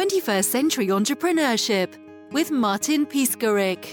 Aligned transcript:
21st 0.00 0.44
Century 0.44 0.86
Entrepreneurship 0.86 1.90
with 2.32 2.50
Martin 2.50 3.04
Piskarik. 3.04 3.84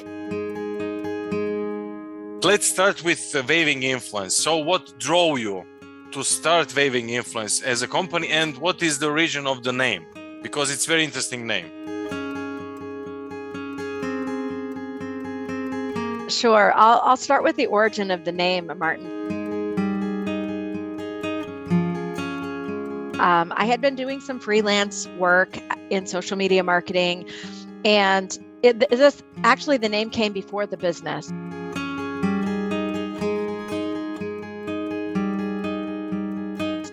Let's 2.46 2.66
start 2.66 3.04
with 3.04 3.36
uh, 3.36 3.44
Waving 3.46 3.84
Influence. 3.84 4.34
So, 4.34 4.56
what 4.56 4.98
drove 5.00 5.38
you 5.40 5.66
to 6.14 6.24
start 6.24 6.74
Waving 6.74 7.10
Influence 7.10 7.62
as 7.62 7.82
a 7.82 7.90
company, 7.90 8.30
and 8.30 8.58
what 8.58 8.82
is 8.82 9.00
the 9.00 9.08
origin 9.08 9.46
of 9.46 9.64
the 9.64 9.74
name? 9.74 10.06
Because 10.42 10.72
it's 10.72 10.86
very 10.86 11.04
interesting 11.04 11.46
name. 11.46 11.70
Sure. 16.30 16.72
I'll, 16.74 17.02
I'll 17.04 17.18
start 17.18 17.44
with 17.44 17.58
the 17.58 17.66
origin 17.66 18.12
of 18.12 18.24
the 18.24 18.32
name, 18.32 18.72
Martin. 18.78 19.37
Um, 23.28 23.52
I 23.58 23.66
had 23.66 23.82
been 23.82 23.96
doing 23.96 24.22
some 24.22 24.40
freelance 24.40 25.06
work 25.18 25.60
in 25.90 26.08
social 26.08 26.38
media 26.38 26.64
marketing, 26.64 27.30
and 27.84 28.38
it, 28.64 28.90
this 28.90 29.22
actually 29.44 29.76
the 29.76 29.90
name 29.90 30.10
came 30.10 30.32
before 30.32 30.66
the 30.66 30.78
business. 30.78 31.30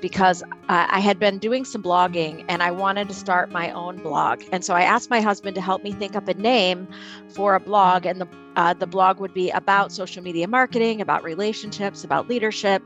because 0.00 0.44
I 0.68 1.00
had 1.00 1.18
been 1.18 1.38
doing 1.38 1.64
some 1.64 1.82
blogging 1.82 2.44
and 2.46 2.62
I 2.62 2.70
wanted 2.70 3.08
to 3.08 3.14
start 3.14 3.50
my 3.50 3.70
own 3.70 3.96
blog. 4.02 4.42
And 4.52 4.62
so 4.62 4.74
I 4.74 4.82
asked 4.82 5.08
my 5.08 5.22
husband 5.22 5.54
to 5.54 5.62
help 5.62 5.82
me 5.82 5.92
think 5.92 6.14
up 6.14 6.28
a 6.28 6.34
name 6.34 6.86
for 7.30 7.54
a 7.54 7.60
blog. 7.60 8.04
And 8.04 8.20
the, 8.20 8.28
uh, 8.54 8.74
the 8.74 8.86
blog 8.86 9.18
would 9.18 9.32
be 9.32 9.48
about 9.48 9.92
social 9.92 10.22
media 10.22 10.46
marketing, 10.46 11.00
about 11.00 11.24
relationships, 11.24 12.04
about 12.04 12.28
leadership. 12.28 12.82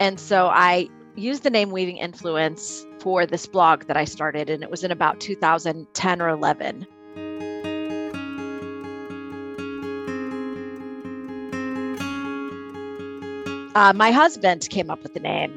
And 0.00 0.18
so 0.18 0.48
I 0.48 0.88
used 1.18 1.42
the 1.42 1.50
name 1.50 1.70
Weaving 1.70 1.98
Influence 1.98 2.86
for 3.00 3.26
this 3.26 3.46
blog 3.46 3.84
that 3.86 3.96
I 3.96 4.04
started, 4.04 4.48
and 4.48 4.62
it 4.62 4.70
was 4.70 4.84
in 4.84 4.90
about 4.90 5.20
2010 5.20 6.22
or 6.22 6.28
11. 6.28 6.86
Uh, 13.74 13.92
my 13.94 14.10
husband 14.10 14.68
came 14.70 14.90
up 14.90 15.02
with 15.02 15.14
the 15.14 15.20
name. 15.20 15.52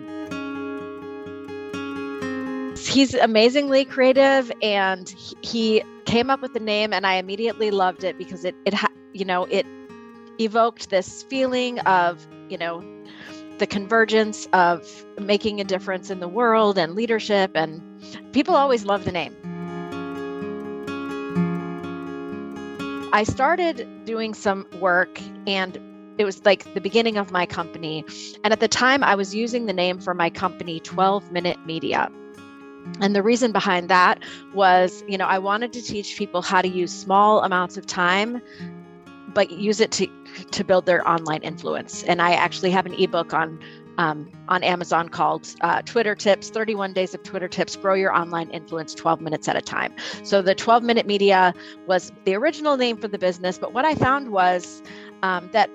He's 2.78 3.14
amazingly 3.14 3.86
creative, 3.86 4.52
and 4.62 5.10
he 5.42 5.84
came 6.06 6.30
up 6.30 6.42
with 6.42 6.54
the 6.54 6.60
name, 6.60 6.92
and 6.94 7.08
I 7.08 7.16
immediately 7.16 7.72
loved 7.72 8.04
it 8.04 8.18
because 8.18 8.44
it, 8.44 8.56
it, 8.66 8.74
you 9.14 9.26
know, 9.26 9.46
it 9.46 9.66
evoked 10.40 10.90
this 10.90 11.24
feeling 11.24 11.80
of, 11.82 12.28
you 12.50 12.58
know, 12.58 12.82
the 13.62 13.68
convergence 13.68 14.48
of 14.54 15.06
making 15.20 15.62
a 15.62 15.64
difference 15.64 16.10
in 16.10 16.20
the 16.20 16.28
world 16.28 16.80
and 16.80 16.96
leadership. 16.96 17.52
And 17.54 17.80
people 18.34 18.56
always 18.56 18.86
love 18.86 19.06
the 19.06 19.12
name. 19.12 19.36
I 23.14 23.24
started 23.24 23.88
doing 24.04 24.34
some 24.34 24.66
work 24.80 25.22
and 25.46 25.78
it 26.18 26.26
was 26.26 26.44
like 26.44 26.74
the 26.74 26.82
beginning 26.82 27.18
of 27.18 27.30
my 27.30 27.46
company. 27.46 28.04
And 28.44 28.52
at 28.52 28.60
the 28.60 28.68
time, 28.68 29.04
I 29.04 29.14
was 29.14 29.36
using 29.36 29.68
the 29.68 29.74
name 29.74 30.00
for 30.00 30.16
my 30.16 30.32
company, 30.32 30.80
12 30.80 31.32
Minute 31.32 31.64
Media. 31.64 32.10
And 33.00 33.16
the 33.16 33.22
reason 33.22 33.52
behind 33.52 33.90
that 33.90 34.24
was, 34.56 35.04
you 35.08 35.20
know, 35.20 35.28
I 35.28 35.38
wanted 35.38 35.72
to 35.74 35.84
teach 35.84 36.18
people 36.18 36.42
how 36.42 36.64
to 36.64 36.68
use 36.68 36.92
small 36.92 37.44
amounts 37.44 37.78
of 37.78 37.86
time 37.86 38.42
but 39.34 39.52
use 39.52 39.80
it 39.80 39.92
to 39.92 40.08
to 40.52 40.64
build 40.64 40.86
their 40.86 41.08
online 41.08 41.42
influence. 41.42 42.04
And 42.04 42.22
I 42.22 42.34
actually 42.34 42.72
have 42.72 42.86
an 42.86 42.94
ebook 42.94 43.34
on 43.34 43.60
um, 43.98 44.32
on 44.48 44.64
Amazon 44.64 45.10
called 45.10 45.48
uh, 45.62 45.82
Twitter 45.82 46.16
Tips 46.16 46.50
31 46.50 46.94
Days 46.94 47.14
of 47.14 47.24
Twitter 47.24 47.48
Tips 47.48 47.76
Grow 47.76 47.94
Your 47.94 48.16
Online 48.16 48.50
Influence 48.50 48.96
12 48.96 49.22
Minutes 49.22 49.48
at 49.48 49.56
a 49.56 49.62
Time. 49.62 49.94
So, 50.24 50.42
the 50.42 50.56
12 50.56 50.82
Minute 50.82 51.06
Media 51.06 51.54
was 51.88 52.12
the 52.26 52.34
original 52.36 52.78
name 52.78 52.98
for 52.98 53.10
the 53.10 53.18
business, 53.18 53.58
but 53.58 53.74
what 53.74 53.86
I 53.86 53.96
found 53.96 54.32
was 54.32 54.82
um, 55.24 55.50
that 55.52 55.70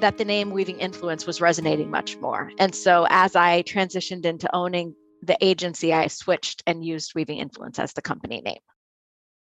that 0.00 0.18
the 0.18 0.24
name 0.24 0.50
Weaving 0.50 0.78
Influence 0.78 1.26
was 1.26 1.40
resonating 1.40 1.90
much 1.90 2.18
more. 2.18 2.52
And 2.58 2.74
so, 2.74 3.06
as 3.10 3.34
I 3.34 3.62
transitioned 3.62 4.26
into 4.26 4.54
owning 4.54 4.94
the 5.22 5.36
agency, 5.40 5.92
I 5.94 6.08
switched 6.08 6.62
and 6.66 6.84
used 6.84 7.14
Weaving 7.14 7.38
Influence 7.38 7.78
as 7.78 7.94
the 7.94 8.02
company 8.02 8.42
name 8.42 8.60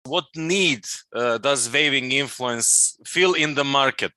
what 0.06 0.26
need 0.36 0.86
uh, 1.16 1.38
does 1.38 1.72
waving 1.72 2.12
influence 2.12 2.98
fill 3.06 3.34
in 3.34 3.56
the 3.56 3.64
market 3.64 4.12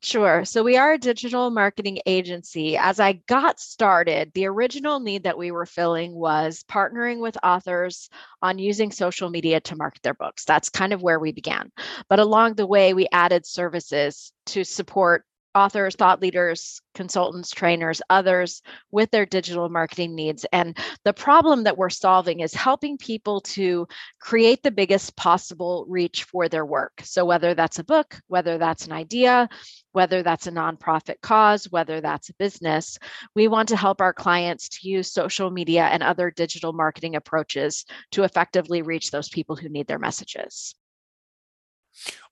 Sure. 0.00 0.44
So 0.44 0.62
we 0.62 0.76
are 0.76 0.92
a 0.92 0.98
digital 0.98 1.50
marketing 1.50 1.98
agency. 2.06 2.76
As 2.76 3.00
I 3.00 3.14
got 3.26 3.58
started, 3.58 4.30
the 4.32 4.46
original 4.46 5.00
need 5.00 5.24
that 5.24 5.36
we 5.36 5.50
were 5.50 5.66
filling 5.66 6.14
was 6.14 6.64
partnering 6.70 7.18
with 7.18 7.36
authors 7.42 8.08
on 8.40 8.58
using 8.58 8.92
social 8.92 9.28
media 9.28 9.60
to 9.62 9.74
market 9.76 10.02
their 10.02 10.14
books. 10.14 10.44
That's 10.44 10.68
kind 10.68 10.92
of 10.92 11.02
where 11.02 11.18
we 11.18 11.32
began. 11.32 11.72
But 12.08 12.20
along 12.20 12.54
the 12.54 12.66
way, 12.66 12.94
we 12.94 13.08
added 13.10 13.44
services 13.44 14.32
to 14.46 14.62
support 14.62 15.24
authors, 15.58 15.96
thought 15.96 16.22
leaders, 16.22 16.80
consultants, 16.94 17.50
trainers, 17.50 18.00
others 18.08 18.62
with 18.92 19.10
their 19.10 19.26
digital 19.26 19.68
marketing 19.68 20.14
needs. 20.14 20.46
And 20.52 20.78
the 21.04 21.12
problem 21.12 21.64
that 21.64 21.76
we're 21.76 21.90
solving 21.90 22.40
is 22.40 22.54
helping 22.54 22.96
people 22.96 23.40
to 23.40 23.88
create 24.20 24.62
the 24.62 24.70
biggest 24.70 25.16
possible 25.16 25.84
reach 25.88 26.24
for 26.24 26.48
their 26.48 26.64
work. 26.64 27.00
So, 27.02 27.24
whether 27.24 27.54
that's 27.54 27.80
a 27.80 27.84
book, 27.84 28.20
whether 28.28 28.56
that's 28.56 28.86
an 28.86 28.92
idea, 28.92 29.48
whether 29.92 30.22
that's 30.22 30.46
a 30.46 30.52
nonprofit 30.52 31.20
cause, 31.22 31.70
whether 31.70 32.00
that's 32.00 32.28
a 32.28 32.34
business, 32.38 32.98
we 33.34 33.48
want 33.48 33.68
to 33.70 33.76
help 33.76 34.00
our 34.00 34.12
clients 34.12 34.68
to 34.68 34.88
use 34.88 35.12
social 35.12 35.50
media 35.50 35.84
and 35.86 36.02
other 36.02 36.30
digital 36.30 36.72
marketing 36.72 37.16
approaches 37.16 37.84
to 38.12 38.22
effectively 38.22 38.82
reach 38.82 39.10
those 39.10 39.28
people 39.28 39.56
who 39.56 39.68
need 39.68 39.88
their 39.88 39.98
messages 39.98 40.74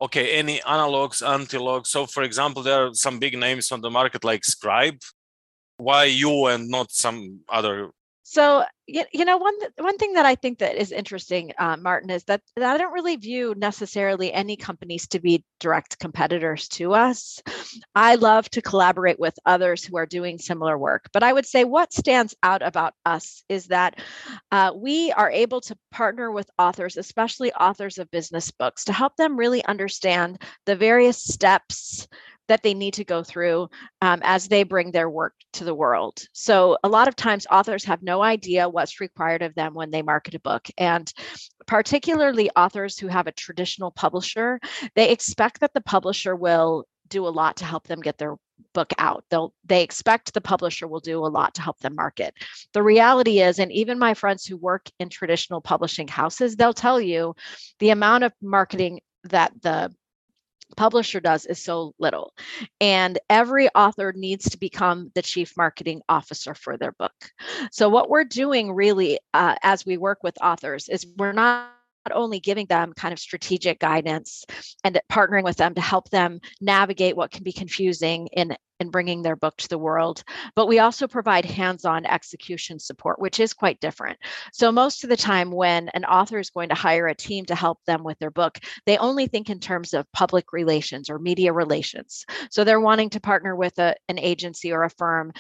okay 0.01 0.33
any 0.33 0.61
analogs 0.61 1.23
antilogs? 1.23 1.87
So 1.89 2.07
for 2.07 2.23
example 2.23 2.63
there 2.63 2.87
are 2.87 2.95
some 2.95 3.19
big 3.19 3.39
names 3.39 3.73
on 3.73 3.81
the 3.81 3.91
market 3.91 4.25
like 4.25 4.45
scribe. 4.45 5.01
Why 5.79 6.05
you 6.05 6.47
and 6.47 6.69
not 6.69 6.91
some 6.91 7.41
other 7.49 7.91
so 8.29 8.65
you 8.89 9.25
know 9.25 9.37
one 9.37 9.55
one 9.79 9.99
thing 9.99 10.15
that 10.15 10.27
I 10.27 10.35
think 10.35 10.59
that 10.59 10.75
is 10.75 10.91
interesting, 10.91 11.53
uh, 11.59 11.77
Martin, 11.77 12.11
is 12.11 12.25
that, 12.25 12.41
that 12.57 12.75
I 12.75 12.77
don't 12.77 12.93
really 12.93 13.15
view 13.15 13.55
necessarily 13.57 14.33
any 14.33 14.57
companies 14.57 15.07
to 15.09 15.21
be 15.21 15.45
direct 15.61 16.01
competitors 16.01 16.67
to 16.71 16.93
us. 16.93 17.41
I 17.95 18.17
love 18.17 18.51
to 18.51 18.63
collaborate 18.63 19.21
with 19.21 19.39
others 19.47 19.85
who 19.85 19.97
are 19.97 20.07
doing 20.07 20.39
similar 20.39 20.77
work, 20.77 21.09
but 21.13 21.23
I 21.23 21.33
would 21.33 21.47
say 21.47 21.63
what 21.63 21.93
stands 21.93 22.35
out 22.43 22.63
about 22.63 22.95
us 23.05 23.45
is 23.49 23.69
that 23.69 24.01
uh, 24.51 24.73
we 24.75 25.13
are 25.13 25.31
able 25.31 25.61
to 25.61 25.79
partner 25.93 26.33
with 26.33 26.51
authors, 26.59 26.97
especially 26.97 27.53
authors 27.53 27.97
of 27.99 28.11
business 28.11 28.51
books, 28.51 28.85
to 28.87 28.93
help 28.93 29.15
them 29.17 29.37
really 29.37 29.65
understand 29.67 30.43
the 30.65 30.75
various 30.75 31.23
steps 31.23 32.09
that 32.49 32.63
they 32.63 32.75
need 32.75 32.95
to 32.95 33.05
go 33.05 33.23
through 33.23 33.69
um, 34.03 34.21
as 34.23 34.49
they 34.49 34.63
bring 34.63 34.91
their 34.91 35.11
work 35.11 35.35
to 35.55 35.65
the 35.65 35.75
world. 35.75 36.21
So, 36.33 36.77
a 36.85 36.89
lot 36.89 37.09
of 37.09 37.17
times 37.17 37.47
authors 37.51 37.85
have 37.85 38.03
no 38.03 38.23
idea 38.23 38.69
what's 38.69 39.01
required 39.01 39.43
of 39.43 39.55
them 39.55 39.75
when 39.75 39.91
they 39.91 40.03
market 40.03 40.35
a 40.35 40.41
book. 40.41 40.69
And 40.79 41.13
particularly 41.67 42.51
authors 42.57 42.99
who 42.99 43.09
have 43.09 43.27
a 43.27 43.33
traditional 43.33 43.91
publisher, 43.91 44.61
they 44.95 45.11
expect 45.11 45.61
that 45.61 45.75
the 45.75 45.81
publisher 45.81 46.37
will 46.37 46.87
do 47.09 47.27
a 47.27 47.29
lot 47.29 47.57
to 47.57 47.65
help 47.65 47.87
them 47.87 48.01
get 48.01 48.19
their 48.19 48.37
book 48.73 48.93
out 48.99 49.25
they'll 49.31 49.53
they 49.65 49.83
expect 49.83 50.33
the 50.33 50.41
publisher 50.41 50.87
will 50.87 51.01
do 51.01 51.19
a 51.19 51.29
lot 51.29 51.55
to 51.55 51.63
help 51.63 51.79
them 51.81 51.95
market 51.95 52.35
the 52.73 52.83
reality 52.83 53.41
is 53.41 53.59
and 53.59 53.71
even 53.73 53.99
my 53.99 54.15
friends 54.15 54.45
who 54.45 54.57
work 54.57 54.89
in 54.99 55.09
traditional 55.09 55.61
publishing 55.61 56.09
houses 56.09 56.57
they'll 56.57 56.75
tell 56.75 57.01
you 57.01 57.35
the 57.79 57.91
amount 57.91 58.25
of 58.25 58.33
marketing 58.43 59.01
that 59.25 59.53
the 59.63 59.93
publisher 60.77 61.21
does 61.21 61.47
is 61.47 61.63
so 61.63 61.95
little. 61.99 62.33
And 62.81 63.19
every 63.31 63.69
author 63.71 64.13
needs 64.17 64.51
to 64.51 64.59
become 64.59 65.11
the 65.15 65.23
chief 65.23 65.57
marketing 65.57 66.03
officer 66.09 66.55
for 66.55 66.77
their 66.77 66.93
book. 66.93 67.15
So, 67.71 67.89
what 67.89 68.11
we're 68.11 68.25
doing 68.25 68.73
really 68.73 69.19
uh, 69.35 69.57
as 69.63 69.87
we 69.87 69.97
work 69.97 70.23
with 70.23 70.37
authors 70.43 70.89
is 70.89 71.07
we're 71.17 71.33
not 71.33 71.76
only 72.13 72.41
giving 72.41 72.67
them 72.67 72.93
kind 72.93 73.13
of 73.13 73.19
strategic 73.19 73.79
guidance 73.79 74.45
and 74.85 75.01
partnering 75.11 75.45
with 75.45 75.57
them 75.57 75.75
to 75.75 75.81
help 75.81 76.09
them 76.11 76.41
navigate 76.61 77.17
what 77.17 77.31
can 77.31 77.43
be 77.43 77.53
confusing 77.53 78.29
in 78.29 78.57
in 78.79 78.91
bringing 78.91 79.23
their 79.23 79.37
book 79.37 79.57
to 79.57 79.69
the 79.69 79.79
world 79.79 80.23
but 80.55 80.67
we 80.67 80.81
also 80.81 81.09
provide 81.09 81.47
hands-on 81.47 82.05
execution 82.05 82.79
support 82.79 83.19
which 83.19 83.41
is 83.41 83.55
quite 83.55 83.81
different. 83.81 84.19
So 84.53 84.71
most 84.71 85.03
of 85.03 85.11
the 85.11 85.17
time 85.17 85.51
when 85.51 85.89
an 85.91 86.05
author 86.05 86.39
is 86.39 86.51
going 86.51 86.69
to 86.69 86.75
hire 86.75 87.07
a 87.07 87.15
team 87.15 87.47
to 87.47 87.55
help 87.55 87.79
them 87.87 88.05
with 88.05 88.19
their 88.19 88.31
book 88.31 88.59
they 88.85 88.99
only 88.99 89.27
think 89.27 89.49
in 89.49 89.61
terms 89.61 89.95
of 89.95 90.11
public 90.13 90.53
relations 90.53 91.09
or 91.09 91.19
media 91.19 91.53
relations. 91.53 92.27
So 92.51 92.65
they're 92.65 92.81
wanting 92.81 93.11
to 93.11 93.21
partner 93.21 93.57
with 93.57 93.79
a, 93.79 93.95
an 94.09 94.19
agency 94.19 94.73
or 94.73 94.85
a 94.85 94.91
firm 94.91 95.33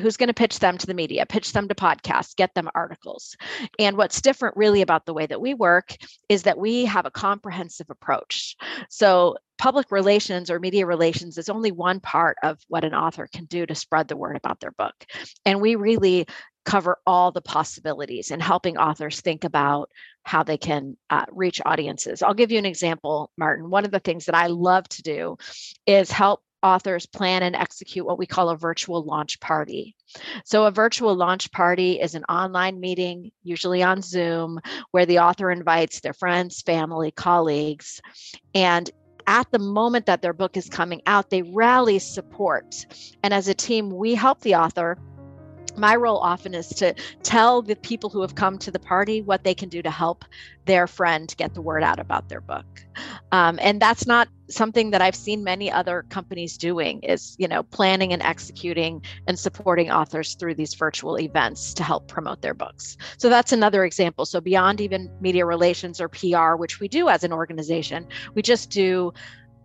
who's 0.00 0.16
going 0.16 0.28
to 0.28 0.34
pitch 0.34 0.58
them 0.58 0.78
to 0.78 0.86
the 0.86 0.94
media, 0.94 1.26
pitch 1.26 1.52
them 1.52 1.68
to 1.68 1.74
podcasts, 1.74 2.36
get 2.36 2.54
them 2.54 2.68
articles. 2.74 3.36
And 3.78 3.96
what's 3.96 4.20
different 4.20 4.56
really 4.56 4.82
about 4.82 5.06
the 5.06 5.14
way 5.14 5.26
that 5.26 5.40
we 5.40 5.54
work 5.54 5.94
is 6.28 6.44
that 6.44 6.58
we 6.58 6.84
have 6.86 7.06
a 7.06 7.10
comprehensive 7.10 7.90
approach. 7.90 8.56
So 8.88 9.36
public 9.58 9.90
relations 9.90 10.50
or 10.50 10.58
media 10.58 10.86
relations 10.86 11.38
is 11.38 11.48
only 11.48 11.72
one 11.72 12.00
part 12.00 12.36
of 12.42 12.58
what 12.68 12.84
an 12.84 12.94
author 12.94 13.28
can 13.32 13.44
do 13.44 13.66
to 13.66 13.74
spread 13.74 14.08
the 14.08 14.16
word 14.16 14.36
about 14.36 14.60
their 14.60 14.72
book. 14.72 14.94
And 15.44 15.60
we 15.60 15.76
really 15.76 16.26
cover 16.64 16.98
all 17.06 17.32
the 17.32 17.42
possibilities 17.42 18.30
and 18.30 18.42
helping 18.42 18.76
authors 18.76 19.20
think 19.20 19.44
about 19.44 19.90
how 20.24 20.42
they 20.42 20.56
can 20.56 20.96
uh, 21.10 21.24
reach 21.30 21.60
audiences. 21.66 22.22
I'll 22.22 22.34
give 22.34 22.52
you 22.52 22.58
an 22.58 22.66
example, 22.66 23.30
Martin. 23.36 23.68
One 23.68 23.84
of 23.84 23.90
the 23.90 24.00
things 24.00 24.26
that 24.26 24.34
I 24.34 24.46
love 24.46 24.88
to 24.90 25.02
do 25.02 25.36
is 25.86 26.10
help 26.10 26.42
authors 26.62 27.06
plan 27.06 27.42
and 27.42 27.56
execute 27.56 28.06
what 28.06 28.18
we 28.18 28.26
call 28.26 28.50
a 28.50 28.56
virtual 28.56 29.02
launch 29.02 29.40
party. 29.40 29.94
So, 30.44 30.64
a 30.64 30.70
virtual 30.70 31.14
launch 31.14 31.50
party 31.52 32.00
is 32.00 32.14
an 32.14 32.24
online 32.28 32.80
meeting, 32.80 33.30
usually 33.42 33.82
on 33.82 34.02
Zoom, 34.02 34.60
where 34.90 35.06
the 35.06 35.18
author 35.18 35.50
invites 35.50 36.00
their 36.00 36.12
friends, 36.12 36.62
family, 36.62 37.10
colleagues, 37.10 38.00
and 38.54 38.90
at 39.26 39.50
the 39.50 39.58
moment 39.58 40.06
that 40.06 40.22
their 40.22 40.32
book 40.32 40.56
is 40.56 40.68
coming 40.68 41.00
out, 41.06 41.30
they 41.30 41.42
rally 41.42 41.98
support. 41.98 42.86
And 43.22 43.32
as 43.32 43.48
a 43.48 43.54
team, 43.54 43.90
we 43.90 44.14
help 44.14 44.40
the 44.40 44.56
author 44.56 44.98
my 45.76 45.96
role 45.96 46.18
often 46.18 46.54
is 46.54 46.68
to 46.68 46.94
tell 47.22 47.62
the 47.62 47.76
people 47.76 48.10
who 48.10 48.20
have 48.20 48.34
come 48.34 48.58
to 48.58 48.70
the 48.70 48.78
party 48.78 49.22
what 49.22 49.44
they 49.44 49.54
can 49.54 49.68
do 49.68 49.82
to 49.82 49.90
help 49.90 50.24
their 50.64 50.86
friend 50.86 51.34
get 51.36 51.54
the 51.54 51.62
word 51.62 51.82
out 51.82 51.98
about 51.98 52.28
their 52.28 52.40
book. 52.40 52.66
Um, 53.32 53.58
and 53.60 53.80
that's 53.80 54.06
not 54.06 54.28
something 54.48 54.90
that 54.90 55.00
i've 55.00 55.16
seen 55.16 55.42
many 55.42 55.72
other 55.72 56.04
companies 56.10 56.58
doing 56.58 57.00
is 57.00 57.34
you 57.38 57.48
know 57.48 57.62
planning 57.62 58.12
and 58.12 58.20
executing 58.22 59.02
and 59.26 59.38
supporting 59.38 59.90
authors 59.90 60.34
through 60.34 60.54
these 60.54 60.74
virtual 60.74 61.18
events 61.18 61.72
to 61.72 61.82
help 61.82 62.06
promote 62.06 62.42
their 62.42 62.52
books. 62.52 62.98
So 63.16 63.30
that's 63.30 63.52
another 63.52 63.84
example. 63.84 64.26
So 64.26 64.42
beyond 64.42 64.82
even 64.82 65.10
media 65.20 65.46
relations 65.46 66.00
or 66.00 66.08
pr 66.08 66.56
which 66.56 66.80
we 66.80 66.88
do 66.88 67.08
as 67.08 67.24
an 67.24 67.32
organization 67.32 68.06
we 68.34 68.42
just 68.42 68.70
do 68.70 69.12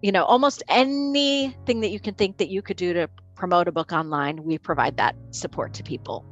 you 0.02 0.12
know 0.12 0.24
almost 0.24 0.64
anything 0.70 1.82
that 1.82 1.90
you 1.90 2.00
can 2.00 2.14
think 2.14 2.38
that 2.38 2.50
you 2.50 2.62
could 2.62 2.78
do 2.78 2.94
to 2.94 3.10
promote 3.38 3.68
a 3.68 3.72
book 3.72 3.92
online, 3.94 4.44
we 4.44 4.58
provide 4.58 4.98
that 4.98 5.16
support 5.32 5.74
to 5.76 5.84
people. 5.84 6.26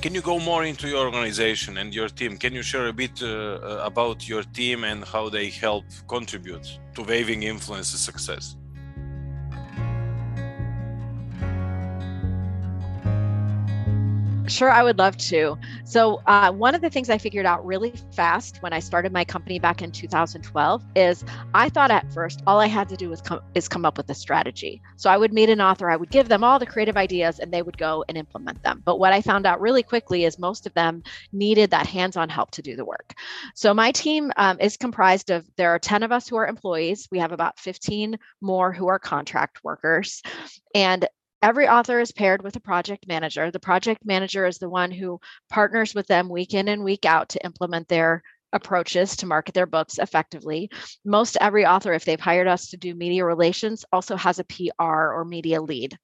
Can 0.00 0.14
you 0.14 0.22
go 0.22 0.38
more 0.38 0.64
into 0.64 0.88
your 0.88 1.04
organization 1.04 1.76
and 1.76 1.94
your 1.94 2.08
team? 2.08 2.38
Can 2.38 2.54
you 2.54 2.62
share 2.62 2.86
a 2.88 2.92
bit 2.92 3.22
uh, 3.22 3.26
uh 3.26 3.90
about 3.90 4.26
your 4.26 4.44
team 4.58 4.84
and 4.84 5.04
how 5.04 5.28
they 5.28 5.50
help 5.50 5.84
contribute 6.08 6.66
to 6.94 7.02
Waving 7.02 7.42
Influence's 7.42 8.00
success? 8.00 8.56
Sure, 14.50 14.70
I 14.70 14.82
would 14.82 14.98
love 14.98 15.16
to. 15.16 15.56
So, 15.84 16.20
uh, 16.26 16.50
one 16.50 16.74
of 16.74 16.80
the 16.80 16.90
things 16.90 17.08
I 17.08 17.18
figured 17.18 17.46
out 17.46 17.64
really 17.64 17.92
fast 18.12 18.60
when 18.62 18.72
I 18.72 18.80
started 18.80 19.12
my 19.12 19.24
company 19.24 19.60
back 19.60 19.80
in 19.80 19.92
2012 19.92 20.82
is 20.96 21.24
I 21.54 21.68
thought 21.68 21.92
at 21.92 22.12
first 22.12 22.42
all 22.48 22.58
I 22.58 22.66
had 22.66 22.88
to 22.88 22.96
do 22.96 23.08
was 23.08 23.20
come 23.20 23.40
is 23.54 23.68
come 23.68 23.84
up 23.84 23.96
with 23.96 24.10
a 24.10 24.14
strategy. 24.14 24.82
So 24.96 25.08
I 25.08 25.16
would 25.16 25.32
meet 25.32 25.50
an 25.50 25.60
author, 25.60 25.88
I 25.88 25.94
would 25.94 26.10
give 26.10 26.28
them 26.28 26.42
all 26.42 26.58
the 26.58 26.66
creative 26.66 26.96
ideas, 26.96 27.38
and 27.38 27.52
they 27.52 27.62
would 27.62 27.78
go 27.78 28.04
and 28.08 28.18
implement 28.18 28.60
them. 28.64 28.82
But 28.84 28.98
what 28.98 29.12
I 29.12 29.22
found 29.22 29.46
out 29.46 29.60
really 29.60 29.84
quickly 29.84 30.24
is 30.24 30.36
most 30.36 30.66
of 30.66 30.74
them 30.74 31.04
needed 31.32 31.70
that 31.70 31.86
hands-on 31.86 32.28
help 32.28 32.50
to 32.52 32.62
do 32.62 32.74
the 32.74 32.84
work. 32.84 33.14
So 33.54 33.72
my 33.72 33.92
team 33.92 34.32
um, 34.36 34.58
is 34.58 34.76
comprised 34.76 35.30
of 35.30 35.48
there 35.56 35.70
are 35.70 35.78
10 35.78 36.02
of 36.02 36.10
us 36.10 36.28
who 36.28 36.34
are 36.34 36.48
employees. 36.48 37.06
We 37.12 37.20
have 37.20 37.30
about 37.30 37.60
15 37.60 38.18
more 38.40 38.72
who 38.72 38.88
are 38.88 38.98
contract 38.98 39.62
workers, 39.62 40.22
and 40.74 41.06
Every 41.42 41.66
author 41.66 42.00
is 42.00 42.12
paired 42.12 42.42
with 42.42 42.56
a 42.56 42.60
project 42.60 43.08
manager. 43.08 43.50
The 43.50 43.60
project 43.60 44.04
manager 44.04 44.44
is 44.44 44.58
the 44.58 44.68
one 44.68 44.90
who 44.90 45.20
partners 45.48 45.94
with 45.94 46.06
them 46.06 46.28
week 46.28 46.52
in 46.52 46.68
and 46.68 46.84
week 46.84 47.06
out 47.06 47.30
to 47.30 47.44
implement 47.44 47.88
their 47.88 48.22
approaches 48.52 49.16
to 49.16 49.26
market 49.26 49.54
their 49.54 49.66
books 49.66 49.98
effectively. 49.98 50.70
Most 51.04 51.38
every 51.40 51.64
author, 51.64 51.94
if 51.94 52.04
they've 52.04 52.20
hired 52.20 52.46
us 52.46 52.68
to 52.68 52.76
do 52.76 52.94
media 52.94 53.24
relations, 53.24 53.86
also 53.90 54.16
has 54.16 54.38
a 54.38 54.44
PR 54.44 54.82
or 54.82 55.24
media 55.24 55.62
lead. 55.62 55.96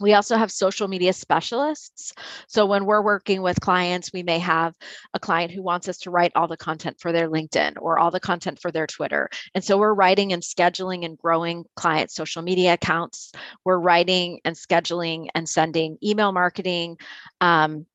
We 0.00 0.14
also 0.14 0.36
have 0.36 0.50
social 0.50 0.88
media 0.88 1.12
specialists. 1.12 2.12
So 2.48 2.66
when 2.66 2.84
we're 2.84 3.02
working 3.02 3.42
with 3.42 3.60
clients, 3.60 4.12
we 4.12 4.22
may 4.22 4.38
have 4.38 4.74
a 5.14 5.20
client 5.20 5.52
who 5.52 5.62
wants 5.62 5.88
us 5.88 5.98
to 5.98 6.10
write 6.10 6.32
all 6.34 6.48
the 6.48 6.56
content 6.56 6.98
for 7.00 7.12
their 7.12 7.28
LinkedIn 7.28 7.74
or 7.80 7.98
all 7.98 8.10
the 8.10 8.20
content 8.20 8.60
for 8.60 8.70
their 8.70 8.86
Twitter. 8.86 9.30
And 9.54 9.64
so 9.64 9.78
we're 9.78 9.94
writing 9.94 10.32
and 10.32 10.42
scheduling 10.42 11.04
and 11.04 11.16
growing 11.16 11.64
client 11.76 12.10
social 12.10 12.42
media 12.42 12.74
accounts. 12.74 13.32
We're 13.64 13.78
writing 13.78 14.40
and 14.44 14.54
scheduling 14.54 15.28
and 15.34 15.48
sending 15.48 15.96
email 16.02 16.32
marketing. 16.32 16.98
Um, 17.40 17.86